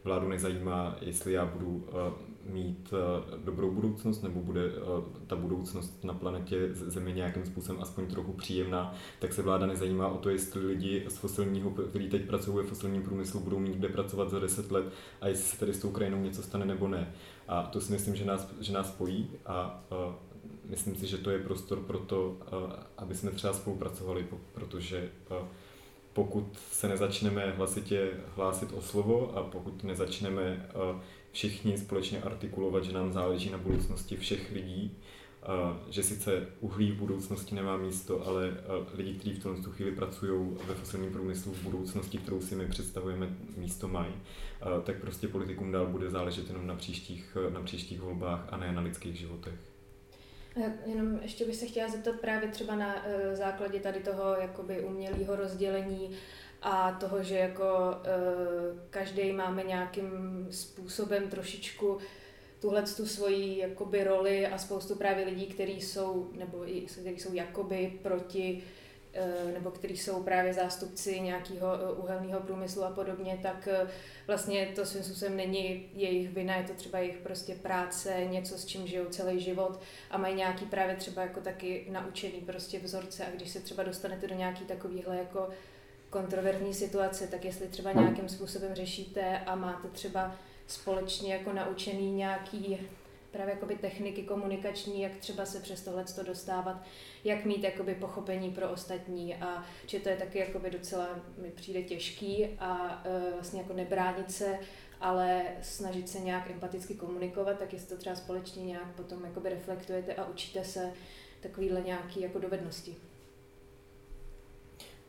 vládu 0.03 0.27
nezajímá, 0.27 0.95
jestli 1.01 1.33
já 1.33 1.45
budu 1.45 1.87
mít 2.45 2.93
dobrou 3.45 3.71
budoucnost 3.71 4.21
nebo 4.21 4.39
bude 4.39 4.61
ta 5.27 5.35
budoucnost 5.35 6.03
na 6.03 6.13
planetě 6.13 6.69
Zemi 6.73 7.13
nějakým 7.13 7.45
způsobem 7.45 7.81
aspoň 7.81 8.07
trochu 8.07 8.33
příjemná, 8.33 8.93
tak 9.19 9.33
se 9.33 9.41
vláda 9.41 9.65
nezajímá 9.65 10.07
o 10.07 10.17
to, 10.17 10.29
jestli 10.29 10.65
lidi 10.65 11.05
z 11.07 11.17
fosilního, 11.17 11.69
kteří 11.69 12.09
teď 12.09 12.25
pracují 12.27 12.57
ve 12.57 12.63
fosilním 12.63 13.03
průmyslu, 13.03 13.39
budou 13.39 13.59
mít 13.59 13.75
kde 13.75 13.89
pracovat 13.89 14.29
za 14.29 14.39
10 14.39 14.71
let 14.71 14.85
a 15.21 15.27
jestli 15.27 15.43
se 15.43 15.59
tady 15.59 15.73
s 15.73 15.79
tou 15.79 15.91
krajinou 15.91 16.21
něco 16.21 16.41
stane 16.41 16.65
nebo 16.65 16.87
ne. 16.87 17.13
A 17.47 17.63
to 17.63 17.81
si 17.81 17.91
myslím, 17.91 18.15
že 18.15 18.25
nás, 18.25 18.53
že 18.59 18.73
nás 18.73 18.87
spojí 18.87 19.29
a, 19.45 19.83
a 19.91 20.15
myslím 20.71 20.95
si, 20.95 21.07
že 21.07 21.17
to 21.17 21.29
je 21.29 21.39
prostor 21.39 21.79
pro 21.79 21.99
to, 21.99 22.37
aby 22.97 23.15
jsme 23.15 23.31
třeba 23.31 23.53
spolupracovali, 23.53 24.27
protože 24.53 25.09
pokud 26.13 26.57
se 26.71 26.87
nezačneme 26.87 27.51
hlasitě 27.51 28.11
hlásit 28.35 28.69
o 28.73 28.81
slovo 28.81 29.37
a 29.37 29.43
pokud 29.43 29.83
nezačneme 29.83 30.69
všichni 31.31 31.77
společně 31.77 32.21
artikulovat, 32.21 32.83
že 32.83 32.91
nám 32.91 33.13
záleží 33.13 33.49
na 33.49 33.57
budoucnosti 33.57 34.17
všech 34.17 34.51
lidí, 34.51 34.97
že 35.89 36.03
sice 36.03 36.47
uhlí 36.59 36.91
v 36.91 36.95
budoucnosti 36.95 37.55
nemá 37.55 37.77
místo, 37.77 38.27
ale 38.27 38.57
lidi, 38.93 39.13
kteří 39.13 39.33
v 39.33 39.43
tomto 39.43 39.71
chvíli 39.71 39.91
pracují 39.91 40.57
ve 40.67 40.75
fosilním 40.75 41.11
průmyslu 41.11 41.53
v 41.53 41.63
budoucnosti, 41.63 42.17
kterou 42.17 42.41
si 42.41 42.55
my 42.55 42.67
představujeme, 42.67 43.37
místo 43.57 43.87
mají, 43.87 44.13
tak 44.83 45.01
prostě 45.01 45.27
politikům 45.27 45.71
dál 45.71 45.87
bude 45.87 46.09
záležet 46.09 46.47
jenom 46.47 46.67
na 46.67 46.75
příštích, 46.75 47.37
na 47.53 47.61
příštích 47.61 48.01
volbách 48.01 48.47
a 48.49 48.57
ne 48.57 48.71
na 48.71 48.81
lidských 48.81 49.15
životech. 49.15 49.70
Jenom 50.85 51.19
ještě 51.21 51.45
bych 51.45 51.55
se 51.55 51.65
chtěla 51.65 51.89
zeptat 51.89 52.15
právě 52.21 52.49
třeba 52.49 52.75
na 52.75 53.07
e, 53.07 53.35
základě 53.35 53.79
tady 53.79 53.99
toho 53.99 54.35
jakoby 54.41 54.83
umělého 54.83 55.35
rozdělení 55.35 56.17
a 56.61 56.91
toho, 56.91 57.23
že 57.23 57.37
jako 57.37 57.65
e, 57.65 58.09
každý 58.89 59.31
máme 59.31 59.63
nějakým 59.63 60.47
způsobem 60.51 61.29
trošičku 61.29 61.97
tuhle 62.61 62.81
tu 62.81 63.05
svoji 63.05 63.57
jakoby 63.57 64.03
roli 64.03 64.47
a 64.47 64.57
spoustu 64.57 64.95
právě 64.95 65.25
lidí, 65.25 65.45
kteří 65.45 65.81
jsou, 65.81 66.29
nebo 66.37 66.69
i, 66.69 66.81
kteří 66.81 67.19
jsou 67.19 67.33
jakoby 67.33 67.99
proti 68.01 68.63
eh, 68.63 68.80
nebo 69.53 69.71
kteří 69.71 69.97
jsou 69.97 70.23
právě 70.23 70.53
zástupci 70.53 71.19
nějakého 71.19 71.67
eh, 71.73 71.93
uhelného 71.93 72.39
průmyslu 72.39 72.83
a 72.83 72.89
podobně, 72.89 73.39
tak 73.43 73.67
eh, 73.67 73.87
vlastně 74.27 74.65
to 74.75 74.85
svým 74.85 75.03
způsobem 75.03 75.37
není 75.37 75.89
jejich 75.93 76.29
vina, 76.29 76.55
je 76.55 76.63
to 76.63 76.73
třeba 76.73 76.99
jejich 76.99 77.17
prostě 77.17 77.55
práce, 77.55 78.25
něco, 78.29 78.57
s 78.57 78.65
čím 78.65 78.87
žijou 78.87 79.05
celý 79.05 79.39
život 79.39 79.79
a 80.11 80.17
mají 80.17 80.35
nějaký 80.35 80.65
právě 80.65 80.95
třeba 80.95 81.21
jako 81.21 81.39
taky 81.41 81.87
naučený 81.91 82.41
prostě 82.41 82.79
vzorce. 82.79 83.25
A 83.25 83.35
když 83.35 83.49
se 83.49 83.59
třeba 83.59 83.83
dostanete 83.83 84.27
do 84.27 84.35
nějaký 84.35 84.65
takovýhle 84.65 85.17
jako 85.17 85.49
kontroverzní 86.09 86.73
situace, 86.73 87.27
tak 87.27 87.45
jestli 87.45 87.67
třeba 87.67 87.91
nějakým 87.91 88.29
způsobem 88.29 88.75
řešíte 88.75 89.39
a 89.39 89.55
máte 89.55 89.87
třeba 89.87 90.35
společně 90.67 91.33
jako 91.33 91.53
naučený 91.53 92.11
nějaký 92.11 92.77
právě 93.31 93.53
jakoby 93.53 93.75
techniky 93.75 94.23
komunikační, 94.23 95.01
jak 95.01 95.17
třeba 95.17 95.45
se 95.45 95.59
přes 95.59 95.81
tohle 95.81 96.05
dostávat, 96.25 96.83
jak 97.23 97.45
mít 97.45 97.63
jakoby 97.63 97.95
pochopení 97.95 98.51
pro 98.51 98.69
ostatní 98.69 99.35
a 99.35 99.65
že 99.87 99.99
to 99.99 100.09
je 100.09 100.17
taky 100.17 100.39
jakoby 100.39 100.69
docela 100.69 101.07
mi 101.37 101.49
přijde 101.49 101.83
těžký 101.83 102.47
a 102.59 103.01
e, 103.05 103.31
vlastně 103.33 103.61
jako 103.61 103.73
nebránit 103.73 104.31
se, 104.31 104.59
ale 104.99 105.43
snažit 105.61 106.09
se 106.09 106.19
nějak 106.19 106.49
empaticky 106.49 106.93
komunikovat, 106.93 107.59
tak 107.59 107.73
jestli 107.73 107.89
to 107.89 107.97
třeba 107.97 108.15
společně 108.15 108.63
nějak 108.63 108.95
potom 108.95 109.25
jakoby 109.25 109.49
reflektujete 109.49 110.15
a 110.15 110.25
učíte 110.25 110.63
se 110.63 110.93
takovýhle 111.41 111.81
nějaký 111.81 112.21
jako 112.21 112.39
dovednosti. 112.39 112.95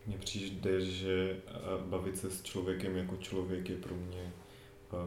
Mně 0.06 0.18
přijde, 0.18 0.80
že 0.80 1.36
bavit 1.86 2.18
se 2.18 2.30
s 2.30 2.42
člověkem 2.42 2.96
jako 2.96 3.16
člověk 3.16 3.68
je 3.68 3.76
pro 3.76 3.94
mě 3.94 4.32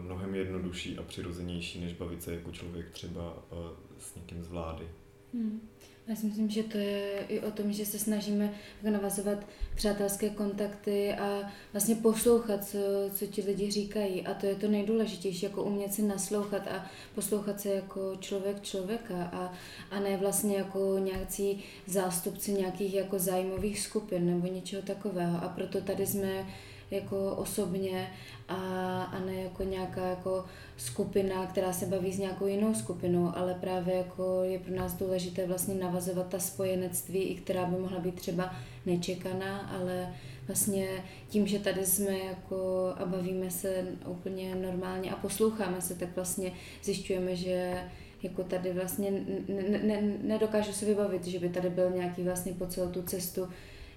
mnohem 0.01 0.35
jednodušší 0.35 0.97
a 0.97 1.03
přirozenější, 1.03 1.81
než 1.81 1.93
bavit 1.93 2.23
se 2.23 2.33
jako 2.33 2.51
člověk 2.51 2.89
třeba 2.89 3.43
eh, 3.51 3.55
s 3.99 4.15
někým 4.15 4.43
z 4.43 4.47
vlády. 4.47 4.85
Hmm. 5.33 5.61
Já 6.07 6.15
si 6.15 6.25
myslím, 6.25 6.49
že 6.49 6.63
to 6.63 6.77
je 6.77 7.25
i 7.27 7.39
o 7.39 7.51
tom, 7.51 7.73
že 7.73 7.85
se 7.85 7.99
snažíme 7.99 8.53
navazovat 8.83 9.47
přátelské 9.75 10.29
kontakty 10.29 11.13
a 11.13 11.51
vlastně 11.73 11.95
poslouchat, 11.95 12.67
co, 12.67 12.77
co 13.15 13.27
ti 13.27 13.41
lidi 13.41 13.71
říkají. 13.71 14.27
A 14.27 14.33
to 14.33 14.45
je 14.45 14.55
to 14.55 14.67
nejdůležitější, 14.67 15.45
jako 15.45 15.63
umět 15.63 15.93
si 15.93 16.01
naslouchat 16.01 16.67
a 16.67 16.85
poslouchat 17.15 17.61
se 17.61 17.69
jako 17.69 18.15
člověk 18.19 18.61
člověka 18.61 19.23
a, 19.23 19.53
a 19.91 19.99
ne 19.99 20.17
vlastně 20.17 20.57
jako 20.57 20.97
nějaký 20.99 21.63
zástupci 21.87 22.53
nějakých 22.53 22.93
jako 22.93 23.19
zájmových 23.19 23.79
skupin 23.79 24.25
nebo 24.25 24.47
něčeho 24.47 24.81
takového. 24.81 25.43
A 25.43 25.49
proto 25.49 25.81
tady 25.81 26.07
jsme 26.07 26.45
jako 26.91 27.35
osobně 27.35 28.07
a, 28.47 28.55
a 29.03 29.19
ne 29.19 29.33
jako 29.33 29.63
nějaká 29.63 30.05
jako 30.05 30.45
skupina, 30.77 31.45
která 31.45 31.73
se 31.73 31.85
baví 31.85 32.13
s 32.13 32.19
nějakou 32.19 32.47
jinou 32.47 32.73
skupinou, 32.73 33.31
ale 33.35 33.53
právě 33.53 33.95
jako 33.95 34.43
je 34.43 34.59
pro 34.59 34.75
nás 34.75 34.93
důležité 34.93 35.47
vlastně 35.47 35.75
navazovat 35.75 36.27
ta 36.27 36.39
spojenectví, 36.39 37.19
i 37.23 37.35
která 37.35 37.65
by 37.65 37.81
mohla 37.81 37.99
být 37.99 38.15
třeba 38.15 38.55
nečekaná, 38.85 39.59
ale 39.59 40.13
vlastně 40.47 40.87
tím, 41.29 41.47
že 41.47 41.59
tady 41.59 41.85
jsme 41.85 42.17
jako 42.17 42.93
a 42.97 43.05
bavíme 43.05 43.51
se 43.51 43.85
úplně 44.07 44.55
normálně 44.55 45.11
a 45.11 45.15
posloucháme 45.15 45.81
se, 45.81 45.95
tak 45.95 46.15
vlastně 46.15 46.51
zjišťujeme, 46.83 47.35
že 47.35 47.83
jako 48.23 48.43
tady 48.43 48.73
vlastně 48.73 49.11
ne, 49.47 49.79
ne, 49.83 50.01
nedokážu 50.21 50.73
si 50.73 50.85
vybavit, 50.85 51.27
že 51.27 51.39
by 51.39 51.49
tady 51.49 51.69
byl 51.69 51.89
nějaký 51.89 52.23
vlastně 52.23 52.53
po 52.53 52.67
celou 52.67 52.89
tu 52.89 53.01
cestu 53.01 53.47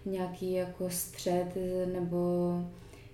nějaký 0.05 0.53
jako 0.53 0.91
střed 0.91 1.57
nebo 1.93 2.53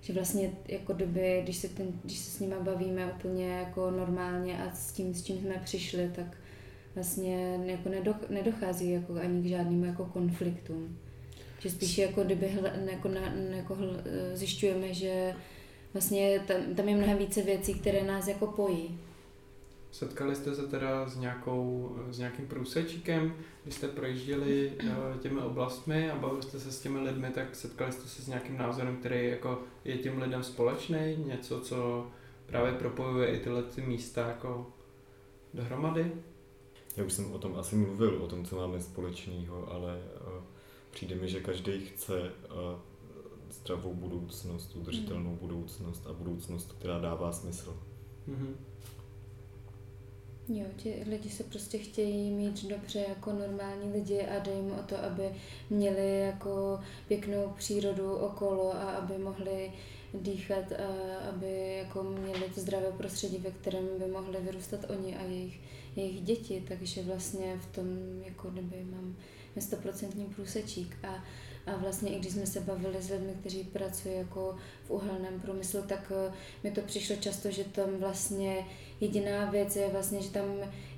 že 0.04 0.12
vlastně 0.12 0.52
jako 0.68 0.92
doby, 0.92 1.40
když 1.42 1.56
se, 1.56 1.68
ten, 1.68 1.86
když 2.04 2.18
se 2.18 2.30
s 2.30 2.40
nimi 2.40 2.54
bavíme 2.60 3.06
úplně 3.06 3.48
jako 3.48 3.90
normálně 3.90 4.58
a 4.62 4.74
s 4.74 4.92
tím, 4.92 5.14
s 5.14 5.24
čím 5.24 5.38
jsme 5.38 5.60
přišli, 5.64 6.10
tak 6.14 6.26
vlastně 6.94 7.60
jako 7.64 7.90
nedochází 8.28 8.90
jako 8.90 9.14
ani 9.14 9.42
k 9.42 9.46
žádným 9.46 9.84
jako 9.84 10.04
konfliktům. 10.04 10.98
Že 11.58 11.70
spíš 11.70 11.98
jako 11.98 12.24
kdyby 12.24 12.48
hl, 12.48 12.68
jako, 12.90 13.08
na, 13.08 13.20
jako 13.56 13.74
hl, 13.74 14.02
zjišťujeme, 14.34 14.94
že 14.94 15.34
vlastně 15.92 16.40
tam, 16.46 16.74
tam 16.74 16.88
je 16.88 16.96
mnohem 16.96 17.18
více 17.18 17.42
věcí, 17.42 17.74
které 17.74 18.02
nás 18.02 18.28
jako 18.28 18.46
pojí. 18.46 18.98
Setkali 19.94 20.36
jste 20.36 20.54
se 20.54 20.66
teda 20.66 21.08
s, 21.08 21.16
nějakou, 21.16 21.96
s 22.10 22.18
nějakým 22.18 22.46
průsečíkem, 22.46 23.34
když 23.62 23.74
jste 23.74 23.88
projížděli 23.88 24.72
eh, 24.78 25.18
těmi 25.20 25.40
oblastmi 25.40 26.10
a 26.10 26.16
bavili 26.16 26.42
jste 26.42 26.60
se 26.60 26.72
s 26.72 26.80
těmi 26.80 26.98
lidmi, 26.98 27.30
tak 27.30 27.54
setkali 27.56 27.92
jste 27.92 28.08
se 28.08 28.22
s 28.22 28.28
nějakým 28.28 28.58
názorem, 28.58 28.96
který 28.96 29.28
jako 29.28 29.62
je 29.84 29.98
těm 29.98 30.22
lidem 30.22 30.42
společný, 30.42 31.16
něco, 31.16 31.60
co 31.60 32.06
právě 32.46 32.72
propojuje 32.72 33.28
i 33.28 33.40
tyhle 33.40 33.62
ty 33.62 33.82
místa 33.82 34.28
jako 34.28 34.72
dohromady? 35.54 36.12
Já 36.96 37.04
už 37.04 37.12
jsem 37.12 37.32
o 37.32 37.38
tom 37.38 37.56
asi 37.56 37.76
mluvil, 37.76 38.22
o 38.22 38.26
tom, 38.26 38.44
co 38.44 38.56
máme 38.56 38.80
společného, 38.80 39.72
ale 39.72 40.02
uh, 40.20 40.42
přijde 40.90 41.14
mi, 41.14 41.28
že 41.28 41.40
každý 41.40 41.80
chce 41.80 42.20
uh, 42.20 42.78
zdravou 43.50 43.94
budoucnost, 43.94 44.76
udržitelnou 44.76 45.30
mm. 45.30 45.38
budoucnost 45.38 46.06
a 46.06 46.12
budoucnost, 46.12 46.72
která 46.72 46.98
dává 46.98 47.32
smysl. 47.32 47.76
Mm-hmm. 48.28 48.73
Jo, 50.48 50.64
ti 50.76 51.04
lidi 51.06 51.30
se 51.30 51.44
prostě 51.44 51.78
chtějí 51.78 52.30
mít 52.30 52.64
dobře 52.64 53.04
jako 53.08 53.32
normální 53.32 53.92
lidi 53.92 54.26
a 54.26 54.38
dej 54.38 54.54
jim 54.54 54.72
o 54.72 54.82
to, 54.82 55.04
aby 55.04 55.30
měli 55.70 56.20
jako 56.20 56.80
pěknou 57.08 57.52
přírodu 57.56 58.16
okolo 58.16 58.74
a 58.74 58.90
aby 58.90 59.18
mohli 59.18 59.72
dýchat 60.14 60.72
a 60.72 61.18
aby 61.28 61.76
jako 61.78 62.02
měli 62.02 62.48
to 62.54 62.60
zdravé 62.60 62.92
prostředí, 62.92 63.38
ve 63.38 63.50
kterém 63.50 63.88
by 63.98 64.06
mohli 64.06 64.40
vyrůstat 64.40 64.90
oni 64.90 65.16
a 65.16 65.22
jejich, 65.22 65.60
jejich 65.96 66.20
děti, 66.20 66.64
takže 66.68 67.02
vlastně 67.02 67.58
v 67.58 67.74
tom 67.74 67.86
jako 68.24 68.50
kdyby 68.50 68.84
mám 68.84 69.16
stoprocentní 69.58 70.24
průsečík. 70.24 70.96
A 71.02 71.24
a 71.66 71.76
vlastně 71.76 72.10
i 72.10 72.18
když 72.18 72.32
jsme 72.32 72.46
se 72.46 72.60
bavili 72.60 73.02
s 73.02 73.10
lidmi, 73.10 73.32
kteří 73.40 73.64
pracují 73.64 74.14
jako 74.14 74.56
v 74.86 74.90
uhelném 74.90 75.40
průmyslu, 75.40 75.82
tak 75.82 76.12
mi 76.62 76.70
to 76.70 76.80
přišlo 76.80 77.16
často, 77.16 77.50
že 77.50 77.64
tam 77.64 77.96
vlastně 77.98 78.66
jediná 79.04 79.44
věc 79.44 79.76
je 79.76 79.88
vlastně, 79.88 80.22
že 80.22 80.30
tam 80.30 80.44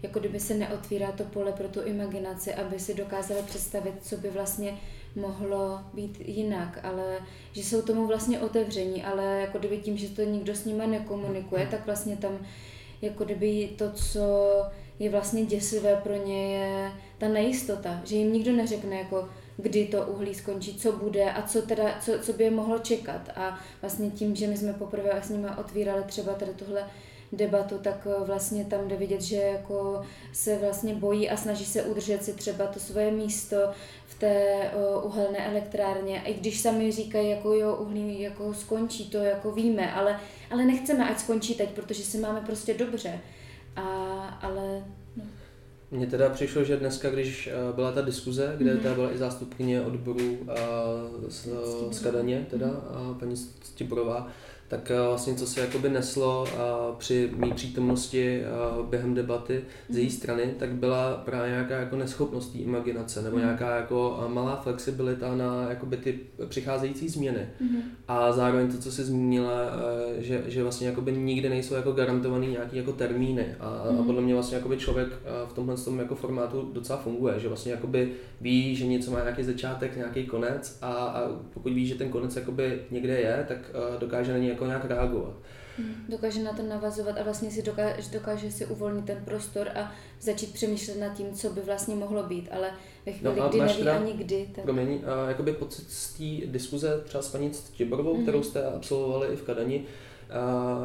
jako 0.02 0.18
kdyby 0.18 0.40
se 0.40 0.54
neotvírá 0.54 1.12
to 1.12 1.24
pole 1.24 1.52
pro 1.52 1.68
tu 1.68 1.82
imaginaci, 1.82 2.54
aby 2.54 2.78
si 2.78 2.94
dokázali 2.94 3.42
představit, 3.42 3.94
co 4.02 4.16
by 4.16 4.30
vlastně 4.30 4.74
mohlo 5.16 5.80
být 5.94 6.20
jinak, 6.20 6.80
ale 6.82 7.18
že 7.52 7.64
jsou 7.64 7.82
tomu 7.82 8.06
vlastně 8.06 8.40
otevření, 8.40 9.04
ale 9.04 9.40
jako 9.40 9.58
kdyby 9.58 9.78
tím, 9.78 9.96
že 9.96 10.08
to 10.08 10.22
nikdo 10.22 10.54
s 10.54 10.64
nimi 10.64 10.86
nekomunikuje, 10.86 11.68
tak 11.70 11.86
vlastně 11.86 12.16
tam 12.16 12.38
jako 13.02 13.24
kdyby 13.24 13.70
to, 13.78 13.92
co 13.92 14.20
je 14.98 15.10
vlastně 15.10 15.44
děsivé 15.44 15.96
pro 15.96 16.16
ně, 16.26 16.56
je 16.56 16.92
ta 17.18 17.28
nejistota, 17.28 18.00
že 18.04 18.16
jim 18.16 18.32
nikdo 18.32 18.52
neřekne 18.52 18.96
jako 18.96 19.28
kdy 19.56 19.86
to 19.86 20.06
uhlí 20.06 20.34
skončí, 20.34 20.74
co 20.74 20.92
bude 20.92 21.32
a 21.32 21.42
co, 21.42 21.62
teda, 21.62 21.98
co, 22.00 22.12
co 22.18 22.32
by 22.32 22.44
je 22.44 22.50
mohlo 22.50 22.78
čekat. 22.78 23.30
A 23.36 23.58
vlastně 23.80 24.10
tím, 24.10 24.36
že 24.36 24.46
my 24.46 24.56
jsme 24.56 24.72
poprvé 24.72 25.20
s 25.22 25.28
nimi 25.28 25.48
otvírali 25.58 26.02
třeba 26.04 26.32
tady 26.32 26.54
tohle 26.54 26.84
debatu, 27.32 27.78
tak 27.78 28.06
eh, 28.10 28.24
vlastně 28.24 28.64
tam 28.64 28.88
jde 28.88 28.96
vidět, 28.96 29.22
že 29.22 29.36
jako 29.36 30.02
se 30.32 30.58
vlastně 30.58 30.94
bojí 30.94 31.30
a 31.30 31.36
snaží 31.36 31.64
se 31.64 31.82
udržet 31.82 32.24
si 32.24 32.32
třeba 32.32 32.66
to 32.66 32.80
svoje 32.80 33.10
místo 33.10 33.56
v 34.06 34.18
té 34.18 34.70
uh, 34.74 35.06
uhelné 35.06 35.46
elektrárně. 35.46 36.22
I 36.22 36.34
když 36.34 36.60
sami 36.60 36.92
říkají, 36.92 37.30
jako 37.30 37.52
jo, 37.52 37.76
uhlí 37.76 38.20
jako 38.20 38.54
skončí, 38.54 39.10
to 39.10 39.18
jako 39.18 39.52
víme, 39.52 39.92
ale, 39.92 40.20
ale 40.50 40.64
nechceme, 40.64 41.10
ať 41.10 41.18
skončí 41.18 41.54
teď, 41.54 41.70
protože 41.70 42.02
se 42.02 42.18
máme 42.18 42.40
prostě 42.40 42.74
dobře. 42.74 43.20
A, 43.76 43.82
ale 44.42 44.84
mně 45.90 46.06
teda 46.06 46.28
přišlo, 46.28 46.64
že 46.64 46.76
dneska, 46.76 47.10
když 47.10 47.46
eh, 47.46 47.72
byla 47.74 47.92
ta 47.92 48.00
diskuze, 48.00 48.54
kde 48.58 48.74
mm-hmm. 48.74 48.82
teda 48.82 48.94
byla 48.94 49.14
i 49.14 49.18
zástupkyně 49.18 49.82
odboru 49.82 50.38
z, 51.28 51.48
z 51.90 52.00
Kadaně, 52.00 52.46
teda 52.50 52.70
a 52.70 53.16
paní 53.18 53.36
Stiborová, 53.36 54.28
tak 54.68 54.92
uh, 55.00 55.08
vlastně 55.08 55.34
co 55.34 55.46
se 55.46 55.60
jakoby 55.60 55.88
neslo 55.88 56.42
uh, 56.42 56.96
při 56.96 57.30
mý 57.36 57.52
přítomnosti 57.52 58.42
uh, 58.78 58.86
během 58.86 59.14
debaty 59.14 59.64
z 59.88 59.96
její 59.96 60.10
strany, 60.10 60.54
tak 60.58 60.74
byla 60.74 61.14
právě 61.14 61.50
nějaká 61.50 61.76
jako 61.76 61.96
neschopnost 61.96 62.52
té 62.52 62.58
imaginace 62.58 63.22
nebo 63.22 63.38
nějaká 63.38 63.76
jako 63.76 64.24
malá 64.28 64.56
flexibilita 64.56 65.34
na 65.34 65.66
jakoby 65.70 65.96
ty 65.96 66.20
přicházející 66.48 67.08
změny. 67.08 67.48
A 68.08 68.32
zároveň 68.32 68.72
to, 68.72 68.78
co 68.78 68.92
se 68.92 69.04
zmínila, 69.04 69.52
že, 70.18 70.42
že 70.46 70.62
vlastně 70.62 70.86
jakoby 70.86 71.12
nikdy 71.12 71.48
nejsou 71.48 71.74
jako 71.74 71.92
garantovaný 71.92 72.46
nějaký 72.46 72.76
jako 72.76 72.92
termíny. 72.92 73.54
A, 73.60 73.68
a 74.00 74.02
podle 74.06 74.22
mě 74.22 74.34
vlastně 74.34 74.56
jakoby 74.56 74.76
člověk 74.76 75.08
v 75.48 75.52
tomhle 75.52 75.76
tom 75.76 75.98
jako 75.98 76.14
formátu 76.14 76.70
docela 76.72 76.98
funguje, 76.98 77.40
že 77.40 77.48
vlastně 77.48 77.72
jakoby 77.72 78.12
ví, 78.40 78.76
že 78.76 78.86
něco 78.86 79.10
má 79.10 79.20
nějaký 79.20 79.44
začátek, 79.44 79.96
nějaký 79.96 80.26
konec. 80.26 80.78
A, 80.82 80.92
a 80.92 81.28
pokud 81.54 81.72
ví, 81.72 81.86
že 81.86 81.94
ten 81.94 82.08
konec 82.08 82.36
jakoby 82.36 82.80
někde 82.90 83.20
je, 83.20 83.44
tak 83.48 83.58
dokáže 83.98 84.32
na 84.32 84.38
něj 84.38 84.55
jako 84.56 84.66
nějak 84.66 84.84
reagovat. 84.84 85.34
Hmm. 85.78 85.94
Dokáže 86.08 86.42
na 86.42 86.52
to 86.52 86.62
navazovat 86.62 87.18
a 87.18 87.22
vlastně 87.22 87.50
si 87.50 87.62
dokáže, 87.62 88.10
dokáže 88.12 88.50
si 88.50 88.66
uvolnit 88.66 89.04
ten 89.04 89.22
prostor 89.24 89.68
a 89.68 89.92
začít 90.20 90.52
přemýšlet 90.52 91.00
nad 91.00 91.14
tím, 91.14 91.32
co 91.32 91.50
by 91.50 91.60
vlastně 91.60 91.94
mohlo 91.94 92.22
být, 92.22 92.48
ale 92.52 92.70
ve 93.06 93.12
chvíli, 93.12 93.40
no 93.40 93.48
kdy 93.48 93.60
neví 93.60 93.74
teda, 93.74 93.96
ani 93.96 94.12
kdy. 94.12 94.48
Tak... 94.54 94.64
Promiň, 94.64 94.88
uh, 94.88 95.28
jakoby 95.28 95.52
pocit 95.52 95.90
z 95.90 96.12
té 96.12 96.46
diskuze 96.46 97.00
třeba 97.04 97.22
s 97.22 97.28
paní 97.28 97.50
Tiborovou, 97.76 98.16
mm-hmm. 98.16 98.22
kterou 98.22 98.42
jste 98.42 98.64
absolvovali 98.64 99.28
i 99.28 99.36
v 99.36 99.42
Kadani, 99.42 99.84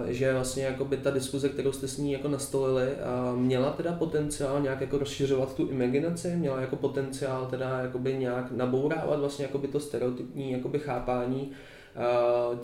uh, 0.04 0.10
že 0.10 0.34
vlastně 0.34 0.64
jakoby 0.64 0.98
ta 0.98 1.12
diskuze, 1.12 1.50
kterou 1.50 1.72
jste 1.72 1.88
s 1.88 1.98
ní 1.98 2.12
jako 2.12 2.28
nastolili, 2.28 2.88
uh, 2.92 3.40
měla 3.40 3.72
teda 3.72 3.94
potenciál 3.94 4.62
nějak 4.62 4.82
jako 4.82 4.98
rozšiřovat 4.98 5.56
tu 5.56 5.68
imaginaci, 5.68 6.36
měla 6.36 6.62
jako 6.62 6.76
potenciál 6.76 7.46
teda 7.46 7.80
jakoby 7.80 8.14
nějak 8.14 8.52
nabourávat 8.52 9.20
vlastně 9.20 9.46
jakoby 9.46 9.68
to 9.68 9.80
stereotypní 9.80 10.52
jakoby 10.52 10.80
chápání 10.80 11.52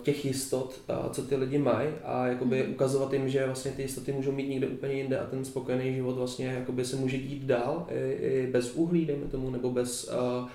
těch 0.02 0.24
jistot, 0.24 0.80
eh, 0.88 0.94
co 1.12 1.22
ty 1.22 1.36
lidi 1.36 1.58
mají 1.58 1.88
a 2.04 2.26
jakoby 2.26 2.62
mm. 2.62 2.72
ukazovat 2.72 3.12
jim, 3.12 3.28
že 3.28 3.46
vlastně 3.46 3.70
ty 3.70 3.82
jistoty 3.82 4.12
můžou 4.12 4.32
mít 4.32 4.48
někde 4.48 4.66
úplně 4.66 4.94
jinde 4.94 5.18
a 5.18 5.26
ten 5.26 5.44
spokojený 5.44 5.94
život 5.94 6.16
vlastně 6.16 6.46
jakoby 6.46 6.84
se 6.84 6.96
může 6.96 7.18
dít 7.18 7.42
dál 7.42 7.86
i, 7.90 8.12
i 8.12 8.46
bez 8.46 8.74
uhlí, 8.74 9.06
dejme 9.06 9.26
tomu, 9.26 9.50
nebo 9.50 9.70
bez 9.70 10.08
uh, 10.08 10.48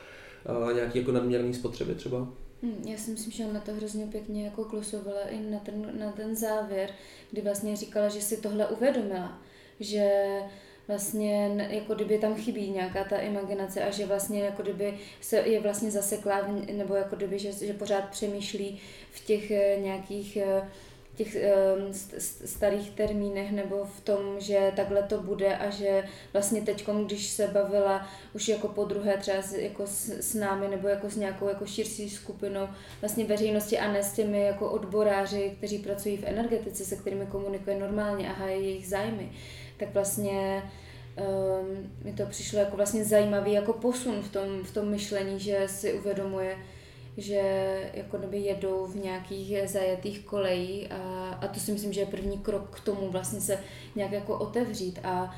uh, 0.68 0.74
nějaký 0.74 1.00
jako 1.00 1.12
nadměrný 1.12 1.53
spotřeby 1.53 1.96
třeba. 1.96 2.27
Hmm, 2.63 2.84
já 2.88 2.98
si 2.98 3.12
myslím, 3.12 3.32
že 3.32 3.46
ona 3.46 3.60
to 3.60 3.74
hrozně 3.74 4.06
pěkně 4.06 4.46
jako 4.46 4.65
klosovala 4.65 5.22
i 5.30 5.39
na 5.51 5.60
ten, 5.60 6.00
na 6.00 6.12
ten 6.12 6.36
závěr, 6.36 6.89
kdy 7.32 7.42
vlastně 7.42 7.75
říkala, 7.75 8.10
že 8.10 8.22
si 8.22 8.38
tohle 8.38 8.68
uvědomila, 8.68 9.42
že 9.80 10.39
vlastně 10.88 11.68
jako 11.70 11.96
kdyby 11.96 12.18
tam 12.18 12.36
chybí 12.36 12.70
nějaká 12.70 13.04
ta 13.04 13.18
imaginace 13.18 13.84
a 13.84 13.92
že 13.92 14.06
vlastně 14.06 14.44
jako 14.44 14.62
kdyby 14.62 14.94
se 15.22 15.38
je 15.38 15.60
vlastně 15.60 15.92
zaseklá 15.92 16.48
nebo 16.74 16.96
jako 16.96 17.16
kdyby, 17.16 17.40
že, 17.40 17.52
že 17.52 17.74
pořád 17.74 18.10
přemýšlí 18.10 18.80
v 19.12 19.25
těch 19.25 19.52
eh, 19.52 19.78
nějakých 19.82 20.38
eh, 20.38 20.70
těch 21.16 21.38
um, 21.78 21.94
starých 22.46 22.92
termínech 22.92 23.52
nebo 23.52 23.86
v 23.86 24.02
tom, 24.02 24.40
že 24.40 24.72
takhle 24.75 25.04
to 25.04 25.22
bude 25.22 25.56
a 25.56 25.70
že 25.70 26.04
vlastně 26.34 26.62
teď, 26.62 26.88
když 27.06 27.30
se 27.30 27.48
bavila 27.48 28.08
už 28.34 28.48
jako 28.48 28.68
po 28.68 28.84
druhé 28.84 29.18
třeba 29.18 29.42
s, 29.42 29.54
jako 29.54 29.88
s, 29.88 30.10
s 30.10 30.34
námi 30.34 30.68
nebo 30.68 30.88
jako 30.88 31.10
s 31.10 31.16
nějakou 31.16 31.48
jako 31.48 31.66
širší 31.66 32.10
skupinou 32.10 32.68
vlastně 33.02 33.25
veřejnosti 33.25 33.80
a 33.80 33.92
ne 33.92 34.04
s 34.04 34.13
těmi 34.13 34.42
jako 34.44 34.72
odboráři, 34.72 35.54
kteří 35.58 35.78
pracují 35.78 36.18
v 36.18 36.24
energetice, 36.24 36.86
se 36.86 36.96
kterými 36.96 37.25
komunikuje 37.25 37.80
normálně 37.80 38.30
a 38.30 38.34
hájí 38.34 38.66
jejich 38.66 38.88
zájmy, 38.88 39.32
tak 39.77 39.94
vlastně 39.94 40.63
um, 41.18 41.92
mi 42.03 42.13
to 42.13 42.25
přišlo 42.25 42.60
jako 42.60 42.77
vlastně 42.77 43.06
zajímavý 43.06 43.51
jako 43.51 43.74
posun 43.74 44.22
v 44.22 44.32
tom, 44.32 44.63
v 44.63 44.74
tom 44.74 44.89
myšlení, 44.89 45.39
že 45.39 45.68
si 45.68 45.94
uvědomuje, 45.94 46.58
že 47.18 47.42
jako 47.94 48.18
kdyby 48.18 48.38
jedou 48.38 48.86
v 48.86 48.96
nějakých 48.96 49.70
zajetých 49.70 50.20
kolejí 50.20 50.88
a, 50.88 51.30
a 51.42 51.48
to 51.48 51.60
si 51.60 51.72
myslím, 51.72 51.94
že 51.94 52.01
je 52.01 52.06
první 52.06 52.38
krok 52.38 52.80
k 52.80 52.80
tomu 52.80 53.10
vlastně 53.10 53.42
se 53.42 53.60
nějak 53.96 54.12
jako 54.12 54.38
otevřít. 54.38 55.00
A 55.03 55.36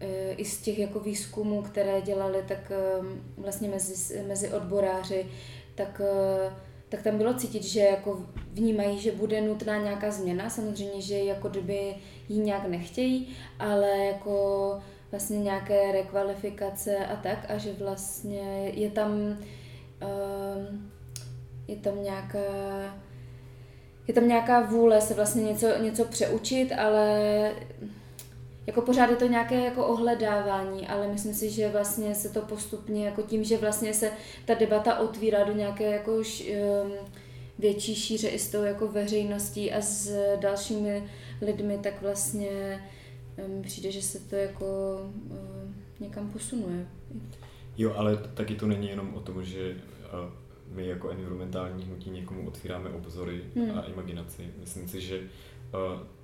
e, 0.00 0.32
i 0.32 0.44
z 0.44 0.60
těch 0.60 0.78
jako 0.78 1.00
výzkumů, 1.00 1.62
které 1.62 2.00
dělali, 2.00 2.44
tak 2.48 2.70
e, 2.70 2.76
vlastně 3.38 3.68
mezi, 3.68 4.22
mezi 4.22 4.50
odboráři, 4.50 5.26
tak 5.74 6.00
e, 6.04 6.67
tak 6.88 7.02
tam 7.02 7.18
bylo 7.18 7.34
cítit, 7.34 7.62
že 7.62 7.80
jako 7.80 8.26
vnímají, 8.52 8.98
že 8.98 9.12
bude 9.12 9.40
nutná 9.40 9.78
nějaká 9.78 10.10
změna, 10.10 10.50
samozřejmě, 10.50 11.00
že 11.00 11.18
jako 11.18 11.48
kdyby 11.48 11.94
ji 12.28 12.38
nějak 12.38 12.68
nechtějí, 12.68 13.36
ale 13.58 13.98
jako 13.98 14.78
vlastně 15.10 15.38
nějaké 15.38 15.92
rekvalifikace 15.92 16.96
a 16.96 17.16
tak. 17.16 17.50
A 17.50 17.58
že 17.58 17.72
vlastně 17.72 18.72
je 18.74 18.90
tam 18.90 19.10
um, 19.10 20.90
je 21.68 21.76
tam 21.76 22.02
nějaká 22.02 22.38
je 24.08 24.14
tam 24.14 24.28
nějaká 24.28 24.60
vůle 24.60 25.00
se 25.00 25.14
vlastně 25.14 25.42
něco, 25.42 25.78
něco 25.82 26.04
přeučit, 26.04 26.72
ale 26.72 27.52
jako 28.68 28.82
pořád 28.82 29.10
je 29.10 29.16
to 29.16 29.26
nějaké 29.26 29.64
jako 29.64 29.86
ohledávání, 29.86 30.88
ale 30.88 31.08
myslím 31.08 31.34
si, 31.34 31.50
že 31.50 31.68
vlastně 31.68 32.14
se 32.14 32.28
to 32.28 32.40
postupně 32.40 33.06
jako 33.06 33.22
tím, 33.22 33.44
že 33.44 33.56
vlastně 33.56 33.94
se 33.94 34.10
ta 34.44 34.54
debata 34.54 34.98
otvírá 34.98 35.44
do 35.44 35.52
nějaké 35.52 35.92
jako 35.92 36.20
š, 36.20 36.44
um, 36.84 36.92
větší 37.58 37.94
šíře 37.94 38.28
i 38.28 38.38
s 38.38 38.50
tou 38.50 38.62
jako 38.62 38.88
veřejností 38.88 39.72
a 39.72 39.80
s 39.80 40.12
dalšími 40.40 41.08
lidmi, 41.42 41.78
tak 41.82 42.02
vlastně 42.02 42.82
mi 43.46 43.62
přijde, 43.62 43.90
že 43.90 44.02
se 44.02 44.20
to 44.20 44.36
jako 44.36 45.00
uh, 45.30 45.70
někam 46.00 46.30
posunuje. 46.30 46.86
Jo, 47.78 47.94
ale 47.96 48.16
taky 48.16 48.54
to 48.54 48.66
není 48.66 48.88
jenom 48.88 49.14
o 49.14 49.20
tom, 49.20 49.44
že 49.44 49.70
uh, 49.70 50.76
my 50.76 50.86
jako 50.86 51.10
environmentální 51.10 51.84
hnutí 51.84 52.10
někomu 52.10 52.48
otvíráme 52.48 52.90
obzory 52.90 53.42
hmm. 53.56 53.78
a 53.78 53.82
imaginaci. 53.82 54.50
Myslím 54.60 54.88
si, 54.88 55.00
že 55.00 55.18
uh, 55.18 55.26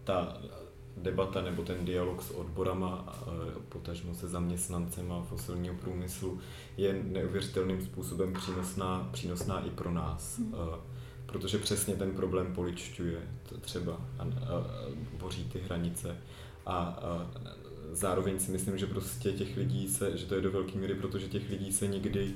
ta 0.04 0.42
debata 0.96 1.42
nebo 1.42 1.62
ten 1.62 1.84
dialog 1.84 2.22
s 2.22 2.30
odborama, 2.30 3.16
uh, 3.26 3.62
potažmo 3.68 4.14
se 4.14 4.28
zaměstnancema 4.28 5.22
fosilního 5.22 5.74
průmyslu, 5.74 6.38
je 6.76 7.02
neuvěřitelným 7.02 7.82
způsobem 7.82 8.32
přínosná, 8.32 9.08
přínosná 9.12 9.60
i 9.60 9.70
pro 9.70 9.90
nás. 9.90 10.38
Hmm. 10.38 10.54
Uh, 10.54 10.74
protože 11.26 11.58
přesně 11.58 11.94
ten 11.94 12.10
problém 12.10 12.54
poličťuje 12.54 13.18
třeba 13.60 14.00
a, 14.18 14.22
a, 14.22 14.26
a 14.26 14.64
boří 15.18 15.44
ty 15.44 15.58
hranice 15.58 16.16
a, 16.66 16.76
a 16.76 17.30
zároveň 17.92 18.38
si 18.38 18.52
myslím, 18.52 18.78
že 18.78 18.86
prostě 18.86 19.32
těch 19.32 19.56
lidí 19.56 19.88
se, 19.88 20.16
že 20.16 20.26
to 20.26 20.34
je 20.34 20.40
do 20.40 20.50
velké 20.50 20.78
míry, 20.78 20.94
protože 20.94 21.28
těch 21.28 21.50
lidí 21.50 21.72
se 21.72 21.86
nikdy 21.86 22.32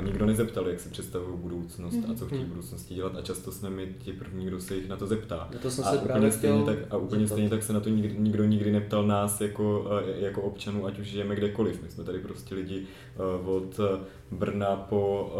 nikdo 0.00 0.26
nezeptal, 0.26 0.68
jak 0.68 0.80
si 0.80 0.88
představují 0.88 1.38
budoucnost 1.38 1.96
a 2.10 2.14
co 2.14 2.26
chtějí 2.26 2.40
v 2.40 2.44
mhm. 2.44 2.54
budoucnosti 2.54 2.94
dělat 2.94 3.16
a 3.16 3.22
často 3.22 3.52
jsme 3.52 3.70
my 3.70 3.94
ti 3.98 4.12
první, 4.12 4.46
kdo 4.46 4.60
se 4.60 4.76
jich 4.76 4.88
na 4.88 4.96
to 4.96 5.06
zeptá. 5.06 5.48
Na 5.52 5.58
to 5.58 5.70
jsem 5.70 5.84
a 5.84 5.90
se 5.90 5.98
úplně 5.98 6.32
stejně 6.32 6.64
tak, 6.64 6.78
a 6.90 6.96
úplně 6.96 7.28
stejně 7.28 7.50
tak 7.50 7.62
se 7.62 7.72
na 7.72 7.80
to 7.80 7.88
nikdy, 7.88 8.14
nikdo 8.18 8.44
nikdy 8.44 8.72
neptal 8.72 9.06
nás 9.06 9.40
jako, 9.40 9.80
uh, 9.80 10.22
jako 10.22 10.42
občanů, 10.42 10.86
ať 10.86 10.98
už 10.98 11.06
žijeme 11.06 11.36
kdekoliv. 11.36 11.82
My 11.82 11.88
jsme 11.88 12.04
tady 12.04 12.18
prostě 12.18 12.54
lidi 12.54 12.86
uh, 13.42 13.48
od 13.48 13.80
Brna 14.30 14.76
po 14.76 15.30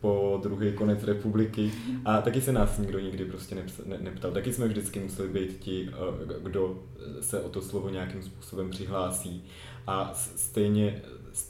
po 0.00 0.40
druhý 0.42 0.72
konec 0.72 1.04
republiky 1.04 1.72
a 2.04 2.20
taky 2.20 2.40
se 2.40 2.52
nás 2.52 2.78
nikdo 2.78 2.98
nikdy 2.98 3.24
prostě 3.24 3.56
neptal. 4.00 4.30
Taky 4.30 4.52
jsme 4.52 4.68
vždycky 4.68 5.00
museli 5.00 5.28
být 5.28 5.58
ti, 5.58 5.88
eh, 5.88 6.40
kdo 6.42 6.82
se 7.20 7.40
o 7.40 7.48
to 7.48 7.62
slovo 7.62 7.88
nějakým 7.88 8.22
způsobem 8.22 8.70
přihlásí. 8.70 9.44
A 9.90 10.10
stejně, 10.14 11.02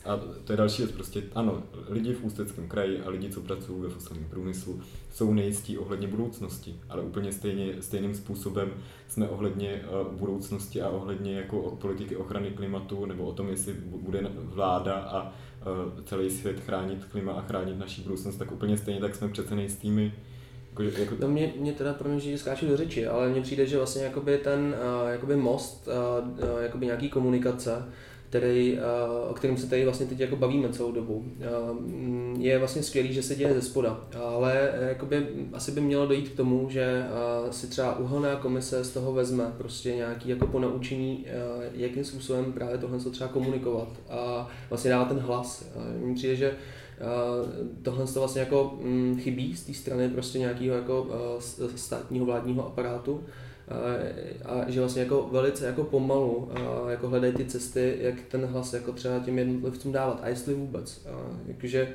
a 0.04 0.16
to 0.44 0.52
je 0.52 0.56
další 0.56 0.82
věc, 0.82 0.92
prostě 0.94 1.22
ano, 1.34 1.62
lidi 1.88 2.14
v 2.14 2.24
Ústeckém 2.24 2.68
kraji 2.68 3.00
a 3.00 3.10
lidi, 3.10 3.30
co 3.30 3.40
pracují 3.40 3.82
ve 3.82 3.88
fosilním 3.88 4.28
průmyslu, 4.28 4.80
jsou 5.12 5.34
nejistí 5.34 5.78
ohledně 5.78 6.06
budoucnosti, 6.06 6.80
ale 6.88 7.02
úplně 7.02 7.32
stejně, 7.32 7.82
stejným 7.82 8.14
způsobem 8.14 8.70
jsme 9.08 9.28
ohledně 9.28 9.68
eh, 9.68 9.86
budoucnosti 10.12 10.82
a 10.82 10.88
ohledně 10.88 11.36
jako 11.36 11.78
politiky 11.80 12.16
ochrany 12.16 12.50
klimatu 12.50 13.06
nebo 13.06 13.24
o 13.24 13.32
tom, 13.32 13.48
jestli 13.48 13.72
bude 13.74 14.30
vláda 14.34 14.94
a 14.94 15.32
Eh, 15.60 16.02
celý 16.04 16.30
svět 16.30 16.60
chránit 16.60 17.04
klima 17.04 17.32
a 17.32 17.40
chránit 17.40 17.78
naší 17.78 18.02
budoucnost, 18.02 18.36
tak 18.36 18.52
úplně 18.52 18.76
stejně 18.76 19.00
tak 19.00 19.14
jsme 19.14 19.28
přece 19.28 19.54
nejistými. 19.54 20.14
Jako, 20.70 20.82
jako... 20.82 21.14
No 21.20 21.28
mě, 21.28 21.52
mě 21.56 21.72
teda 21.72 21.92
pro 21.94 22.08
mě, 22.08 22.20
že 22.20 22.38
skáču 22.38 22.68
do 22.68 22.76
řeči, 22.76 23.06
ale 23.06 23.28
mně 23.28 23.40
přijde, 23.40 23.66
že 23.66 23.76
vlastně 23.76 24.02
jakoby 24.02 24.38
ten 24.38 24.74
uh, 25.02 25.10
jakoby 25.10 25.36
most, 25.36 25.88
jakoby 26.60 26.86
nějaký 26.86 27.08
komunikace, 27.08 27.84
který, 28.30 28.78
o 29.28 29.34
kterém 29.34 29.56
se 29.56 29.66
tady 29.66 29.84
vlastně 29.84 30.06
teď 30.06 30.20
jako 30.20 30.36
bavíme 30.36 30.68
celou 30.68 30.92
dobu. 30.92 31.24
Je 32.38 32.58
vlastně 32.58 32.82
skvělý, 32.82 33.12
že 33.12 33.22
se 33.22 33.34
děje 33.34 33.54
ze 33.54 33.62
spoda, 33.62 34.00
ale 34.24 34.72
jakoby 34.88 35.26
asi 35.52 35.72
by 35.72 35.80
mělo 35.80 36.06
dojít 36.06 36.28
k 36.28 36.36
tomu, 36.36 36.70
že 36.70 37.04
si 37.50 37.66
třeba 37.66 37.98
uhelná 37.98 38.36
komise 38.36 38.84
z 38.84 38.90
toho 38.90 39.12
vezme 39.12 39.52
prostě 39.58 39.96
nějaký 39.96 40.28
jako 40.28 40.46
ponaučení, 40.46 41.26
jakým 41.72 42.04
způsobem 42.04 42.52
právě 42.52 42.78
tohle 42.78 43.00
se 43.00 43.10
třeba 43.10 43.30
komunikovat 43.30 43.88
a 44.08 44.48
vlastně 44.68 44.90
dává 44.90 45.04
ten 45.04 45.18
hlas. 45.18 45.68
Mně 46.00 46.14
přijde, 46.14 46.36
že 46.36 46.54
tohle 47.82 48.06
to 48.06 48.20
vlastně 48.20 48.40
jako 48.40 48.78
mm, 48.82 49.18
chybí 49.20 49.56
z 49.56 49.64
té 49.64 49.74
strany 49.74 50.08
prostě 50.08 50.38
nějakého 50.38 50.76
jako 50.76 51.06
státního 51.76 52.26
vládního 52.26 52.66
aparátu 52.66 53.20
a 54.44 54.70
že 54.70 54.80
vlastně 54.80 55.02
jako 55.02 55.28
velice 55.32 55.66
jako 55.66 55.84
pomalu 55.84 56.48
jako 56.88 57.08
hledají 57.08 57.32
ty 57.32 57.44
cesty, 57.44 57.96
jak 58.00 58.20
ten 58.20 58.44
hlas 58.44 58.72
jako 58.72 58.92
třeba 58.92 59.18
těm 59.18 59.38
jednotlivcům 59.38 59.92
dávat 59.92 60.20
a 60.22 60.28
jestli 60.28 60.54
vůbec. 60.54 61.06
A 61.06 61.36
jakože 61.46 61.94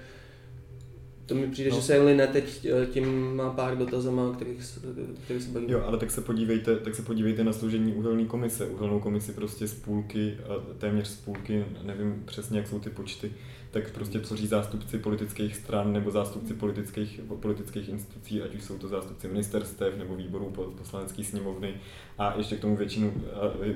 To 1.25 1.35
mi 1.35 1.47
přijde, 1.47 1.69
No. 1.69 1.75
že 1.75 1.81
se 1.81 2.01
line 2.01 2.27
teď 2.27 2.65
eh, 2.65 2.85
tím 2.85 3.35
má 3.35 3.49
pár 3.49 3.77
dotazama, 3.77 4.33
kterých, 4.33 4.63
se- 4.63 4.79
kterých 5.23 5.43
se 5.43 5.49
bavíme. 5.49 5.71
Jo, 5.73 5.83
ale 5.85 5.97
tak 5.97 6.11
se 6.11 6.21
podívejte, 6.21 6.75
tak 6.75 6.95
se 6.95 7.01
podívejte 7.01 7.43
na 7.43 7.53
složení 7.53 7.93
uhelné 7.93 8.25
komise. 8.25 8.65
Uhelnou 8.67 8.99
komisi 8.99 9.31
prostě 9.31 9.67
z 9.67 9.73
půlky, 9.73 10.37
téměř 10.77 11.07
z 11.07 11.15
půlky, 11.17 11.65
nevím 11.83 12.23
přesně, 12.25 12.57
jak 12.59 12.67
jsou 12.67 12.79
ty 12.79 12.89
počty, 12.89 13.31
tak 13.71 13.91
prostě 13.91 14.19
tvoří 14.19 14.47
zástupci 14.47 14.97
politických 14.99 15.55
stran 15.55 15.93
nebo 15.93 16.11
zástupci 16.11 16.53
politických, 16.53 17.21
politických 17.39 17.89
institucí, 17.89 18.41
ať 18.41 18.55
už 18.55 18.63
jsou 18.63 18.77
to 18.77 18.87
zástupci 18.87 19.27
ministerstev 19.27 19.97
nebo 19.97 20.15
výborů 20.15 20.49
po- 20.49 20.63
poslanecké 20.63 21.23
sněmovny 21.23 21.73
a 22.17 22.37
ještě 22.37 22.55
k 22.55 22.61
tomu 22.61 22.75
většinu, 22.77 23.13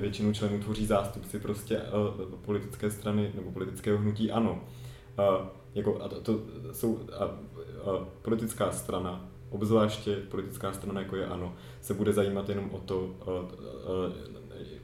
většinu 0.00 0.32
členů 0.32 0.58
tvoří 0.58 0.86
zástupci 0.86 1.38
prostě 1.38 1.78
a, 1.78 1.90
politické 2.44 2.90
strany 2.90 3.30
nebo 3.34 3.50
politického 3.50 3.98
hnutí 3.98 4.30
ANO. 4.30 4.64
A, 5.20 5.50
jako, 5.74 6.02
a 6.02 6.08
to, 6.08 6.20
to 6.20 6.40
jsou 6.72 6.98
a, 7.18 7.24
a, 7.24 8.06
politická 8.22 8.72
strana, 8.72 9.28
obzvláště 9.50 10.16
politická 10.16 10.72
strana 10.72 11.00
jako 11.00 11.16
je 11.16 11.26
ANO, 11.26 11.54
se 11.80 11.94
bude 11.94 12.12
zajímat 12.12 12.48
jenom 12.48 12.70
o 12.70 12.78
to, 12.78 13.16
a, 13.20 13.30
a, 13.30 14.30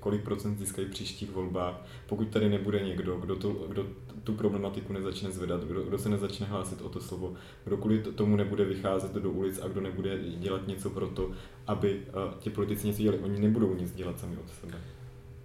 kolik 0.00 0.22
procent 0.22 0.58
získají 0.58 0.88
příštích 0.88 1.30
volbách, 1.30 1.74
pokud 2.06 2.28
tady 2.28 2.48
nebude 2.48 2.80
někdo, 2.80 3.16
kdo, 3.16 3.36
to, 3.36 3.50
kdo 3.52 3.86
tu 4.24 4.34
problematiku 4.34 4.92
nezačne 4.92 5.30
zvedat, 5.30 5.64
kdo, 5.64 5.82
kdo 5.82 5.98
se 5.98 6.08
nezačne 6.08 6.46
hlásit 6.46 6.82
o 6.82 6.88
to 6.88 7.00
slovo, 7.00 7.34
kdo 7.64 7.76
kvůli 7.76 7.98
tomu 7.98 8.36
nebude 8.36 8.64
vycházet 8.64 9.12
do 9.12 9.30
ulic 9.30 9.60
a 9.62 9.68
kdo 9.68 9.80
nebude 9.80 10.18
dělat 10.18 10.66
něco 10.66 10.90
pro 10.90 11.06
to, 11.06 11.30
aby 11.66 12.02
a, 12.12 12.34
ti 12.38 12.50
politici 12.50 12.86
něco 12.86 13.02
dělali. 13.02 13.22
Oni 13.22 13.40
nebudou 13.40 13.74
nic 13.74 13.94
dělat 13.94 14.20
sami 14.20 14.36
od 14.36 14.50
sebe. 14.60 14.80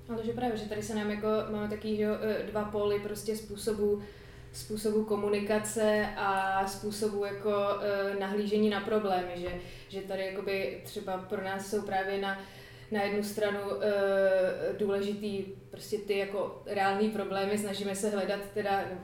Ale 0.10 0.25
že 0.25 0.34
právě, 0.34 0.58
že 0.58 0.65
tady 0.65 0.84
se 0.84 0.95
nám 0.95 1.12
jako, 1.12 1.27
máme 1.51 1.67
taky 1.67 1.95
že, 1.95 2.06
e, 2.06 2.43
dva 2.51 2.63
póly 2.63 2.99
prostě 2.99 3.36
způsobu, 3.36 4.01
způsobu 4.53 5.03
komunikace 5.03 6.07
a 6.17 6.67
způsobu 6.67 7.25
jako 7.25 7.53
e, 7.81 8.19
nahlížení 8.19 8.69
na 8.69 8.81
problémy, 8.81 9.31
že, 9.35 9.51
že 9.89 10.01
tady 10.01 10.25
jakoby 10.25 10.81
třeba 10.83 11.17
pro 11.17 11.43
nás 11.43 11.69
jsou 11.69 11.81
právě 11.81 12.21
na, 12.21 12.39
na 12.91 13.03
jednu 13.03 13.23
stranu 13.23 13.59
e, 13.59 13.93
důležitý 14.77 15.43
prostě 15.71 15.97
ty 15.97 16.17
jako 16.17 16.63
reální 16.65 17.09
problémy, 17.09 17.57
snažíme 17.57 17.95
se 17.95 18.09
hledat 18.09 18.39
teda, 18.53 18.83
no, 18.91 18.97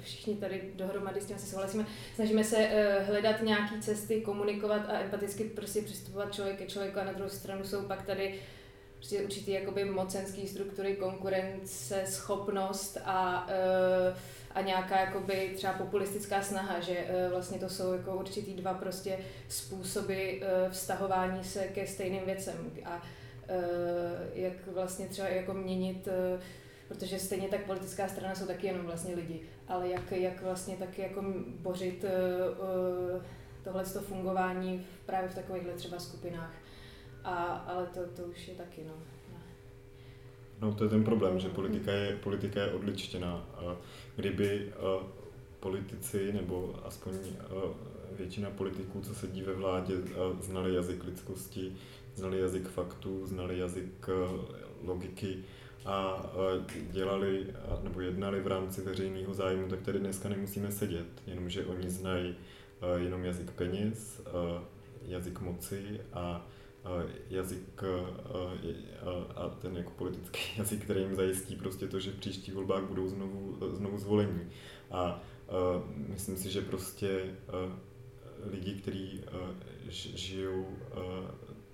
všichni 0.00 0.36
tady 0.36 0.62
dohromady 0.74 1.20
s 1.20 1.26
tím 1.26 1.38
se 1.38 1.46
souhlasíme, 1.46 1.86
snažíme 2.14 2.44
se 2.44 2.56
e, 2.56 3.02
hledat 3.02 3.42
nějaké 3.42 3.80
cesty, 3.80 4.20
komunikovat 4.20 4.82
a 4.88 4.98
empaticky 4.98 5.44
prostě 5.44 5.82
přistupovat 5.82 6.34
člověk 6.34 6.58
ke 6.58 6.66
člověku 6.66 7.00
a 7.00 7.04
na 7.04 7.12
druhou 7.12 7.30
stranu 7.30 7.64
jsou 7.64 7.82
pak 7.82 8.06
tady 8.06 8.34
prostě 8.96 9.22
určitý 9.22 9.52
jakoby 9.52 9.84
mocenský 9.84 10.48
struktury, 10.48 10.96
konkurence, 10.96 12.02
schopnost 12.06 12.98
a, 13.04 13.46
eh, 13.50 14.14
a 14.54 14.60
nějaká 14.60 15.00
jakoby 15.00 15.52
třeba 15.56 15.72
populistická 15.72 16.42
snaha, 16.42 16.80
že 16.80 16.96
eh, 16.98 17.28
vlastně 17.30 17.58
to 17.58 17.68
jsou 17.68 17.92
jako 17.92 18.16
určitý 18.16 18.54
dva 18.54 18.74
prostě 18.74 19.18
způsoby 19.48 20.30
eh, 20.42 20.70
vztahování 20.70 21.44
se 21.44 21.64
ke 21.64 21.86
stejným 21.86 22.24
věcem 22.24 22.70
a 22.84 23.02
eh, 23.48 23.54
jak 24.34 24.66
vlastně 24.66 25.06
třeba 25.06 25.28
jako 25.28 25.54
měnit 25.54 26.08
protože 26.88 27.18
stejně 27.18 27.48
tak 27.48 27.64
politická 27.64 28.08
strana 28.08 28.34
jsou 28.34 28.46
taky 28.46 28.66
jenom 28.66 28.86
vlastně 28.86 29.14
lidi, 29.14 29.40
ale 29.68 29.88
jak, 29.88 30.12
jak 30.12 30.42
vlastně 30.42 30.76
taky 30.76 31.02
jako 31.02 31.24
bořit 31.46 32.04
tohle 33.64 33.84
fungování 33.84 34.86
právě 35.06 35.28
v 35.28 35.34
takovýchhle 35.34 35.72
třeba 35.72 35.98
skupinách. 35.98 36.54
A, 37.24 37.34
ale 37.44 37.86
to, 37.86 38.00
to 38.06 38.22
už 38.22 38.48
je 38.48 38.54
taky, 38.54 38.84
no. 38.84 38.94
No 40.62 40.74
to 40.74 40.84
je 40.84 40.90
ten 40.90 41.04
problém, 41.04 41.40
že 41.40 41.48
politika 41.48 41.92
je, 41.92 42.16
politika 42.16 42.62
je 42.62 42.72
odličtěná. 42.72 43.46
Kdyby 44.16 44.72
a, 44.72 45.06
politici 45.60 46.32
nebo 46.32 46.74
aspoň 46.84 47.14
a, 47.14 47.48
většina 48.16 48.50
politiků, 48.50 49.00
co 49.00 49.14
sedí 49.14 49.42
ve 49.42 49.54
vládě, 49.54 49.94
a, 49.94 50.42
znali 50.42 50.74
jazyk 50.74 51.04
lidskosti, 51.04 51.72
znali 52.14 52.40
jazyk 52.40 52.68
faktů, 52.68 53.26
znali 53.26 53.58
jazyk 53.58 54.08
logiky 54.84 55.38
a 55.84 56.22
dělali 56.90 57.46
nebo 57.82 58.00
jednali 58.00 58.40
v 58.40 58.46
rámci 58.46 58.80
veřejného 58.80 59.34
zájmu, 59.34 59.68
tak 59.68 59.82
tady 59.82 59.98
dneska 59.98 60.28
nemusíme 60.28 60.72
sedět, 60.72 61.06
jenomže 61.26 61.66
oni 61.66 61.90
znají 61.90 62.34
jenom 62.96 63.24
jazyk 63.24 63.50
peněz, 63.50 64.22
jazyk 65.02 65.40
moci 65.40 66.00
a 66.12 66.46
jazyk 67.30 67.84
a, 67.84 67.86
a, 69.06 69.42
a 69.42 69.48
ten 69.48 69.76
jako 69.76 69.90
politický 69.90 70.40
jazyk, 70.58 70.84
který 70.84 71.00
jim 71.00 71.14
zajistí 71.14 71.56
prostě 71.56 71.88
to, 71.88 72.00
že 72.00 72.10
v 72.10 72.18
příštích 72.18 72.54
volbách 72.54 72.82
budou 72.82 73.08
znovu, 73.08 73.58
znovu 73.72 73.98
zvolení. 73.98 74.50
A, 74.90 75.20
myslím 76.08 76.36
si, 76.36 76.50
že 76.50 76.62
prostě 76.62 77.36
lidi, 78.50 78.74
kteří 78.74 79.24
žijou 79.88 80.66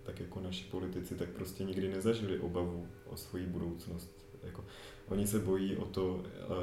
tak 0.02 0.20
jako 0.20 0.40
naši 0.40 0.64
politici, 0.64 1.14
tak 1.14 1.28
prostě 1.28 1.64
nikdy 1.64 1.88
nezažili 1.88 2.40
obavu 2.40 2.88
o 3.06 3.16
svoji 3.16 3.46
budoucnost. 3.46 4.26
Jako, 4.42 4.64
oni 5.08 5.26
se 5.26 5.38
bojí 5.38 5.76
o 5.76 5.84
to, 5.84 6.22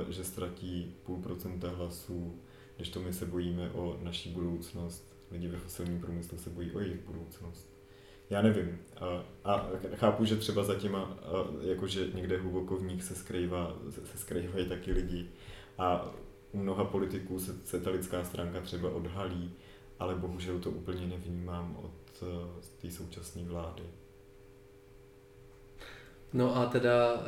že 0.09 0.23
ztratí 0.23 0.95
půl 1.03 1.21
procenta 1.21 1.69
hlasů, 1.69 2.39
když 2.75 2.89
to 2.89 2.99
my 2.99 3.13
se 3.13 3.25
bojíme 3.25 3.71
o 3.71 3.99
naší 4.03 4.29
budoucnost. 4.29 5.15
Lidi 5.31 5.47
ve 5.47 5.57
fosilním 5.57 6.01
průmyslu 6.01 6.37
se 6.37 6.49
bojí 6.49 6.71
o 6.71 6.79
jejich 6.79 6.99
budoucnost. 6.99 7.74
Já 8.29 8.41
nevím. 8.41 8.79
A, 8.99 9.23
a 9.43 9.69
chápu, 9.95 10.25
že 10.25 10.35
třeba 10.35 10.63
za 10.63 10.75
těma, 10.75 10.99
a, 11.01 11.47
jakože 11.61 12.07
někde 12.13 12.37
hluboko 12.37 12.77
v 12.77 12.83
nich 12.83 13.03
se, 13.03 13.15
skrývá, 13.15 13.77
se, 13.89 14.05
se 14.05 14.17
skrývají 14.17 14.69
taky 14.69 14.91
lidi. 14.91 15.29
A 15.77 16.11
u 16.51 16.57
mnoha 16.57 16.85
politiků 16.85 17.39
se, 17.39 17.53
se 17.63 17.79
ta 17.79 17.89
lidská 17.89 18.23
stránka 18.23 18.61
třeba 18.61 18.89
odhalí, 18.89 19.53
ale 19.99 20.15
bohužel 20.15 20.59
to 20.59 20.71
úplně 20.71 21.07
nevnímám 21.07 21.77
od 21.83 22.23
eh, 22.23 22.61
té 22.81 22.91
současné 22.91 23.43
vlády. 23.43 23.83
No 26.35 26.57
a 26.57 26.65
teda 26.65 27.13
uh, 27.13 27.19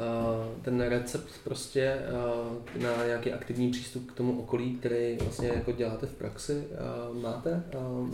ten 0.62 0.82
recept 0.82 1.32
prostě 1.44 1.98
uh, 2.76 2.82
na 2.84 3.06
nějaký 3.06 3.34
aktivní 3.34 3.72
přístup 3.72 4.12
k 4.12 4.16
tomu 4.16 4.40
okolí, 4.40 4.76
který 4.76 5.18
vlastně 5.18 5.48
jako 5.48 5.72
děláte 5.72 6.08
v 6.08 6.14
praxi, 6.14 6.68
uh, 7.12 7.22
máte? 7.22 7.64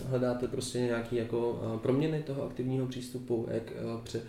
Hledáte 0.09 0.47
prostě 0.47 0.79
nějaký 0.79 1.15
jako 1.15 1.61
proměny 1.81 2.23
toho 2.23 2.45
aktivního 2.45 2.87
přístupu, 2.87 3.47
jak 3.51 3.63
pře, 4.03 4.21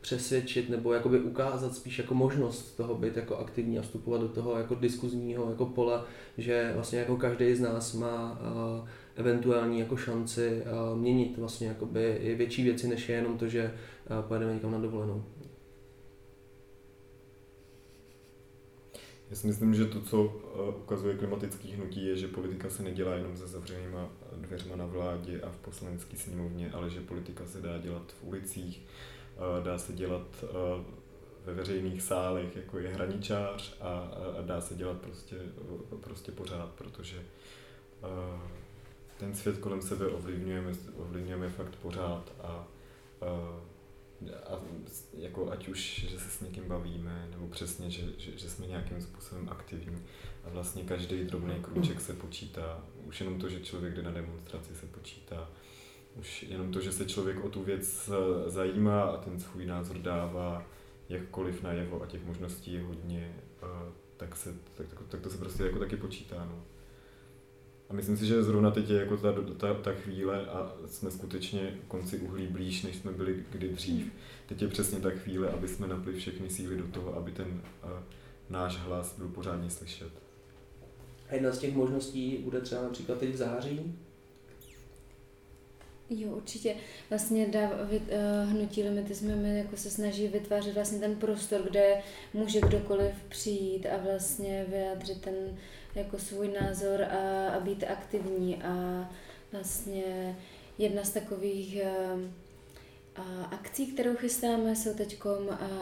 přesvědčit 0.00 0.70
nebo 0.70 0.92
jakoby 0.92 1.20
ukázat 1.20 1.74
spíš 1.74 1.98
jako 1.98 2.14
možnost 2.14 2.76
toho 2.76 2.94
být 2.94 3.16
jako 3.16 3.36
aktivní 3.36 3.78
a 3.78 3.82
vstupovat 3.82 4.20
do 4.20 4.28
toho 4.28 4.58
jako 4.58 4.74
diskuzního 4.74 5.50
jako 5.50 5.66
pole, 5.66 6.00
že 6.38 6.72
vlastně 6.74 6.98
jako 6.98 7.16
každý 7.16 7.54
z 7.54 7.60
nás 7.60 7.94
má 7.94 8.38
eventuální 9.16 9.80
jako 9.80 9.96
šanci 9.96 10.62
měnit 10.94 11.38
vlastně 11.38 11.66
jakoby 11.68 12.34
větší 12.36 12.62
věci, 12.62 12.88
než 12.88 13.08
je 13.08 13.16
jenom 13.16 13.38
to, 13.38 13.48
že 13.48 13.74
pojedeme 14.28 14.54
někam 14.54 14.72
na 14.72 14.78
dovolenou. 14.78 15.24
Já 19.32 19.36
si 19.36 19.46
myslím, 19.46 19.74
že 19.74 19.84
to, 19.84 20.00
co 20.00 20.32
eh, 20.54 20.76
ukazuje 20.76 21.16
klimatický 21.16 21.72
hnutí, 21.72 22.06
je, 22.06 22.16
že 22.16 22.28
politika 22.28 22.70
se 22.70 22.82
nedělá 22.82 23.14
jenom 23.14 23.36
se 23.36 23.46
zavřenýma 23.46 24.08
dveřma 24.36 24.76
na 24.76 24.86
vládě 24.86 25.40
a 25.40 25.50
v 25.50 25.56
poslanecké 25.56 26.16
sněmovně, 26.16 26.70
ale 26.70 26.90
že 26.90 27.00
politika 27.00 27.46
se 27.46 27.60
dá 27.60 27.78
dělat 27.78 28.12
v 28.12 28.24
ulicích, 28.24 28.82
eh, 29.36 29.64
dá 29.64 29.78
se 29.78 29.92
dělat 29.92 30.26
eh, 30.42 30.46
ve 31.44 31.54
veřejných 31.54 32.02
sálech, 32.02 32.56
jako 32.56 32.78
je 32.78 32.88
hraničář 32.88 33.76
a, 33.80 34.10
dá 34.42 34.60
se 34.60 34.74
dělat 34.74 34.96
prostě, 35.00 35.36
prostě 36.00 36.32
pořád, 36.32 36.70
protože 36.70 37.16
eh, 37.18 38.40
ten 39.18 39.34
svět 39.34 39.58
kolem 39.58 39.82
sebe 39.82 40.06
ovlivňujeme, 40.06 40.72
ovlivňujeme 40.96 41.48
fakt 41.48 41.76
pořád 41.76 42.32
a, 42.42 42.48
a 42.48 42.66
a 44.30 44.60
jako 45.18 45.50
ať 45.52 45.68
už, 45.68 46.06
že 46.10 46.18
se 46.18 46.30
s 46.30 46.40
někým 46.40 46.68
bavíme, 46.68 47.28
nebo 47.30 47.48
přesně, 47.48 47.90
že, 47.90 48.02
že, 48.18 48.38
že 48.38 48.50
jsme 48.50 48.66
nějakým 48.66 49.00
způsobem 49.00 49.48
aktivní. 49.48 50.02
A 50.44 50.50
vlastně 50.50 50.82
každý 50.82 51.24
drobný 51.24 51.54
krůček 51.62 52.00
se 52.00 52.12
počítá. 52.12 52.84
Už 53.04 53.20
jenom 53.20 53.38
to, 53.38 53.48
že 53.48 53.60
člověk 53.60 53.94
jde 53.94 54.02
na 54.02 54.10
demonstraci, 54.10 54.74
se 54.74 54.86
počítá. 54.86 55.50
Už 56.14 56.42
jenom 56.42 56.72
to, 56.72 56.80
že 56.80 56.92
se 56.92 57.06
člověk 57.06 57.44
o 57.44 57.48
tu 57.48 57.62
věc 57.62 58.10
zajímá 58.46 59.02
a 59.02 59.16
ten 59.16 59.40
svůj 59.40 59.66
názor 59.66 59.98
dává 59.98 60.66
jakkoliv 61.08 61.62
najevo 61.62 62.02
a 62.02 62.06
těch 62.06 62.24
možností 62.24 62.72
je 62.72 62.82
hodně, 62.82 63.34
eh, 63.62 63.92
tak, 64.16 64.36
se, 64.36 64.54
tak, 64.74 64.86
tak, 64.88 64.98
tak 65.08 65.20
to 65.20 65.30
se 65.30 65.38
prostě 65.38 65.62
jako 65.62 65.78
taky 65.78 65.96
počítá. 65.96 66.44
No. 66.44 66.64
A 67.92 67.94
myslím 67.94 68.16
si, 68.16 68.26
že 68.26 68.42
zrovna 68.42 68.70
teď 68.70 68.90
je 68.90 68.98
jako 68.98 69.16
ta, 69.16 69.32
ta, 69.56 69.74
ta 69.74 69.92
chvíle 69.92 70.46
a 70.46 70.72
jsme 70.86 71.10
skutečně 71.10 71.78
konci 71.88 72.18
uhlí 72.18 72.46
blíž, 72.46 72.82
než 72.82 72.96
jsme 72.96 73.12
byli 73.12 73.44
kdy 73.50 73.68
dřív. 73.68 74.12
Teď 74.46 74.62
je 74.62 74.68
přesně 74.68 75.00
ta 75.00 75.10
chvíle, 75.10 75.48
aby 75.48 75.68
jsme 75.68 75.86
napli 75.86 76.12
všechny 76.12 76.50
síly 76.50 76.76
do 76.76 76.86
toho, 76.86 77.16
aby 77.16 77.32
ten 77.32 77.46
uh, 77.84 77.90
náš 78.50 78.76
hlas 78.76 79.18
byl 79.18 79.28
pořádně 79.28 79.70
slyšet. 79.70 80.08
A 81.28 81.34
jedna 81.34 81.52
z 81.52 81.58
těch 81.58 81.74
možností 81.74 82.38
bude 82.44 82.60
třeba 82.60 82.82
například 82.82 83.18
teď 83.18 83.30
v 83.30 83.36
září. 83.36 83.94
Jo, 86.10 86.30
určitě. 86.30 86.74
Vlastně 87.10 87.48
dá, 87.48 87.70
vy, 87.84 87.98
uh, 87.98 88.50
hnutí 88.50 88.82
limity 88.82 89.14
jsme 89.14 89.36
my 89.36 89.58
jako 89.58 89.76
se 89.76 89.90
snaží 89.90 90.28
vytvářet 90.28 90.74
vlastně 90.74 90.98
ten 90.98 91.16
prostor, 91.16 91.62
kde 91.62 92.02
může 92.34 92.60
kdokoliv 92.60 93.14
přijít 93.28 93.86
a 93.86 93.96
vlastně 93.96 94.66
vyjádřit 94.68 95.20
ten 95.20 95.34
jako 95.94 96.18
svůj 96.18 96.48
názor 96.60 97.02
a, 97.02 97.48
a 97.48 97.60
být 97.60 97.84
aktivní 97.84 98.62
a 98.62 99.08
vlastně 99.52 100.36
jedna 100.78 101.04
z 101.04 101.10
takových 101.10 101.78
a 103.16 103.44
akcí, 103.44 103.86
kterou 103.86 104.16
chystáme, 104.16 104.76
jsou 104.76 104.94
teď 104.94 105.20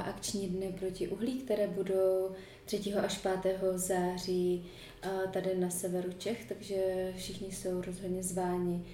akční 0.05 0.49
dny 0.49 0.75
proti 0.79 1.09
uhlí, 1.09 1.41
které 1.41 1.67
budou 1.67 2.31
3. 2.65 2.95
až 2.95 3.19
5. 3.43 3.61
září 3.75 4.67
tady 5.33 5.57
na 5.57 5.71
severu 5.71 6.13
Čech, 6.19 6.45
takže 6.45 7.13
všichni 7.17 7.53
jsou 7.53 7.81
rozhodně 7.81 8.23
zváni. 8.23 8.85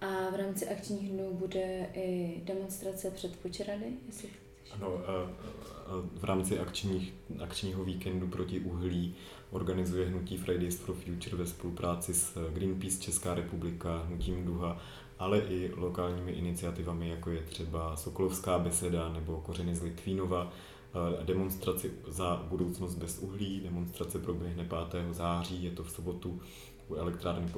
A 0.00 0.30
v 0.30 0.34
rámci 0.34 0.68
akčních 0.68 1.10
dnů 1.10 1.34
bude 1.34 1.90
i 1.94 2.40
demonstrace 2.44 3.10
před 3.10 3.36
Počerady, 3.36 3.86
jestli 4.06 4.28
ano, 4.74 5.00
v 6.16 6.24
rámci 6.24 6.58
akčních, 6.58 7.14
akčního 7.40 7.84
víkendu 7.84 8.28
proti 8.28 8.60
uhlí 8.60 9.14
organizuje 9.50 10.06
hnutí 10.06 10.36
Fridays 10.36 10.78
for 10.78 10.94
Future 10.94 11.36
ve 11.36 11.46
spolupráci 11.46 12.14
s 12.14 12.50
Greenpeace 12.54 13.02
Česká 13.02 13.34
republika, 13.34 14.02
hnutím 14.06 14.44
Duha, 14.44 14.78
ale 15.18 15.38
i 15.38 15.72
lokálními 15.76 16.32
iniciativami, 16.32 17.08
jako 17.08 17.30
je 17.30 17.42
třeba 17.42 17.96
Sokolovská 17.96 18.58
beseda 18.58 19.12
nebo 19.12 19.40
Kořeny 19.40 19.76
z 19.76 19.82
Litvínova, 19.82 20.52
demonstraci 21.24 21.92
za 22.08 22.46
budoucnost 22.48 22.94
bez 22.94 23.18
uhlí. 23.18 23.60
Demonstrace 23.60 24.18
proběhne 24.18 24.68
5. 24.90 25.14
září, 25.14 25.64
je 25.64 25.70
to 25.70 25.84
v 25.84 25.90
sobotu 25.90 26.40
u 26.88 26.94
elektrárny 26.94 27.52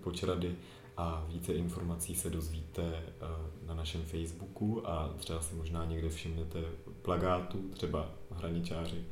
Počerady 0.00 0.56
a 0.98 1.24
více 1.28 1.52
informací 1.52 2.14
se 2.14 2.30
dozvíte 2.30 2.82
eh, 2.82 3.26
na 3.66 3.74
našem 3.74 4.02
Facebooku 4.02 4.88
a 4.88 5.14
třeba 5.16 5.40
si 5.40 5.54
možná 5.54 5.84
někde 5.84 6.08
všimnete 6.08 6.58
plagátu, 7.02 7.58
třeba 7.72 8.10
hraničáři 8.30 9.04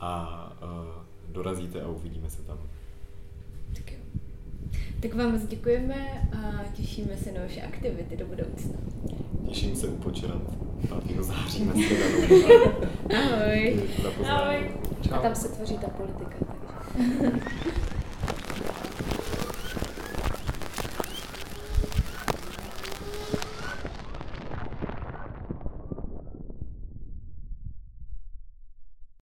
a 0.00 0.52
eh, 0.62 1.04
dorazíte 1.28 1.82
a 1.82 1.88
uvidíme 1.88 2.30
se 2.30 2.42
tam. 2.42 2.58
Tak 3.74 3.92
jo. 3.92 3.98
Tak 5.00 5.14
vám 5.14 5.32
moc 5.32 5.42
děkujeme 5.42 6.28
a 6.32 6.64
těšíme 6.74 7.16
se 7.16 7.32
na 7.32 7.40
vaše 7.40 7.62
aktivity 7.62 8.16
do 8.16 8.26
budoucna. 8.26 8.78
Těším 9.48 9.76
se 9.76 9.88
upočerat 9.88 10.42
5. 11.06 11.22
září 11.22 11.64
na 11.64 11.72
Ahoj. 13.18 13.82
Ahoj. 14.28 14.70
A 15.12 15.18
tam 15.18 15.34
se 15.34 15.48
tvoří 15.48 15.78
ta 15.78 15.88
politika. 15.88 16.36
Takže. 16.98 17.40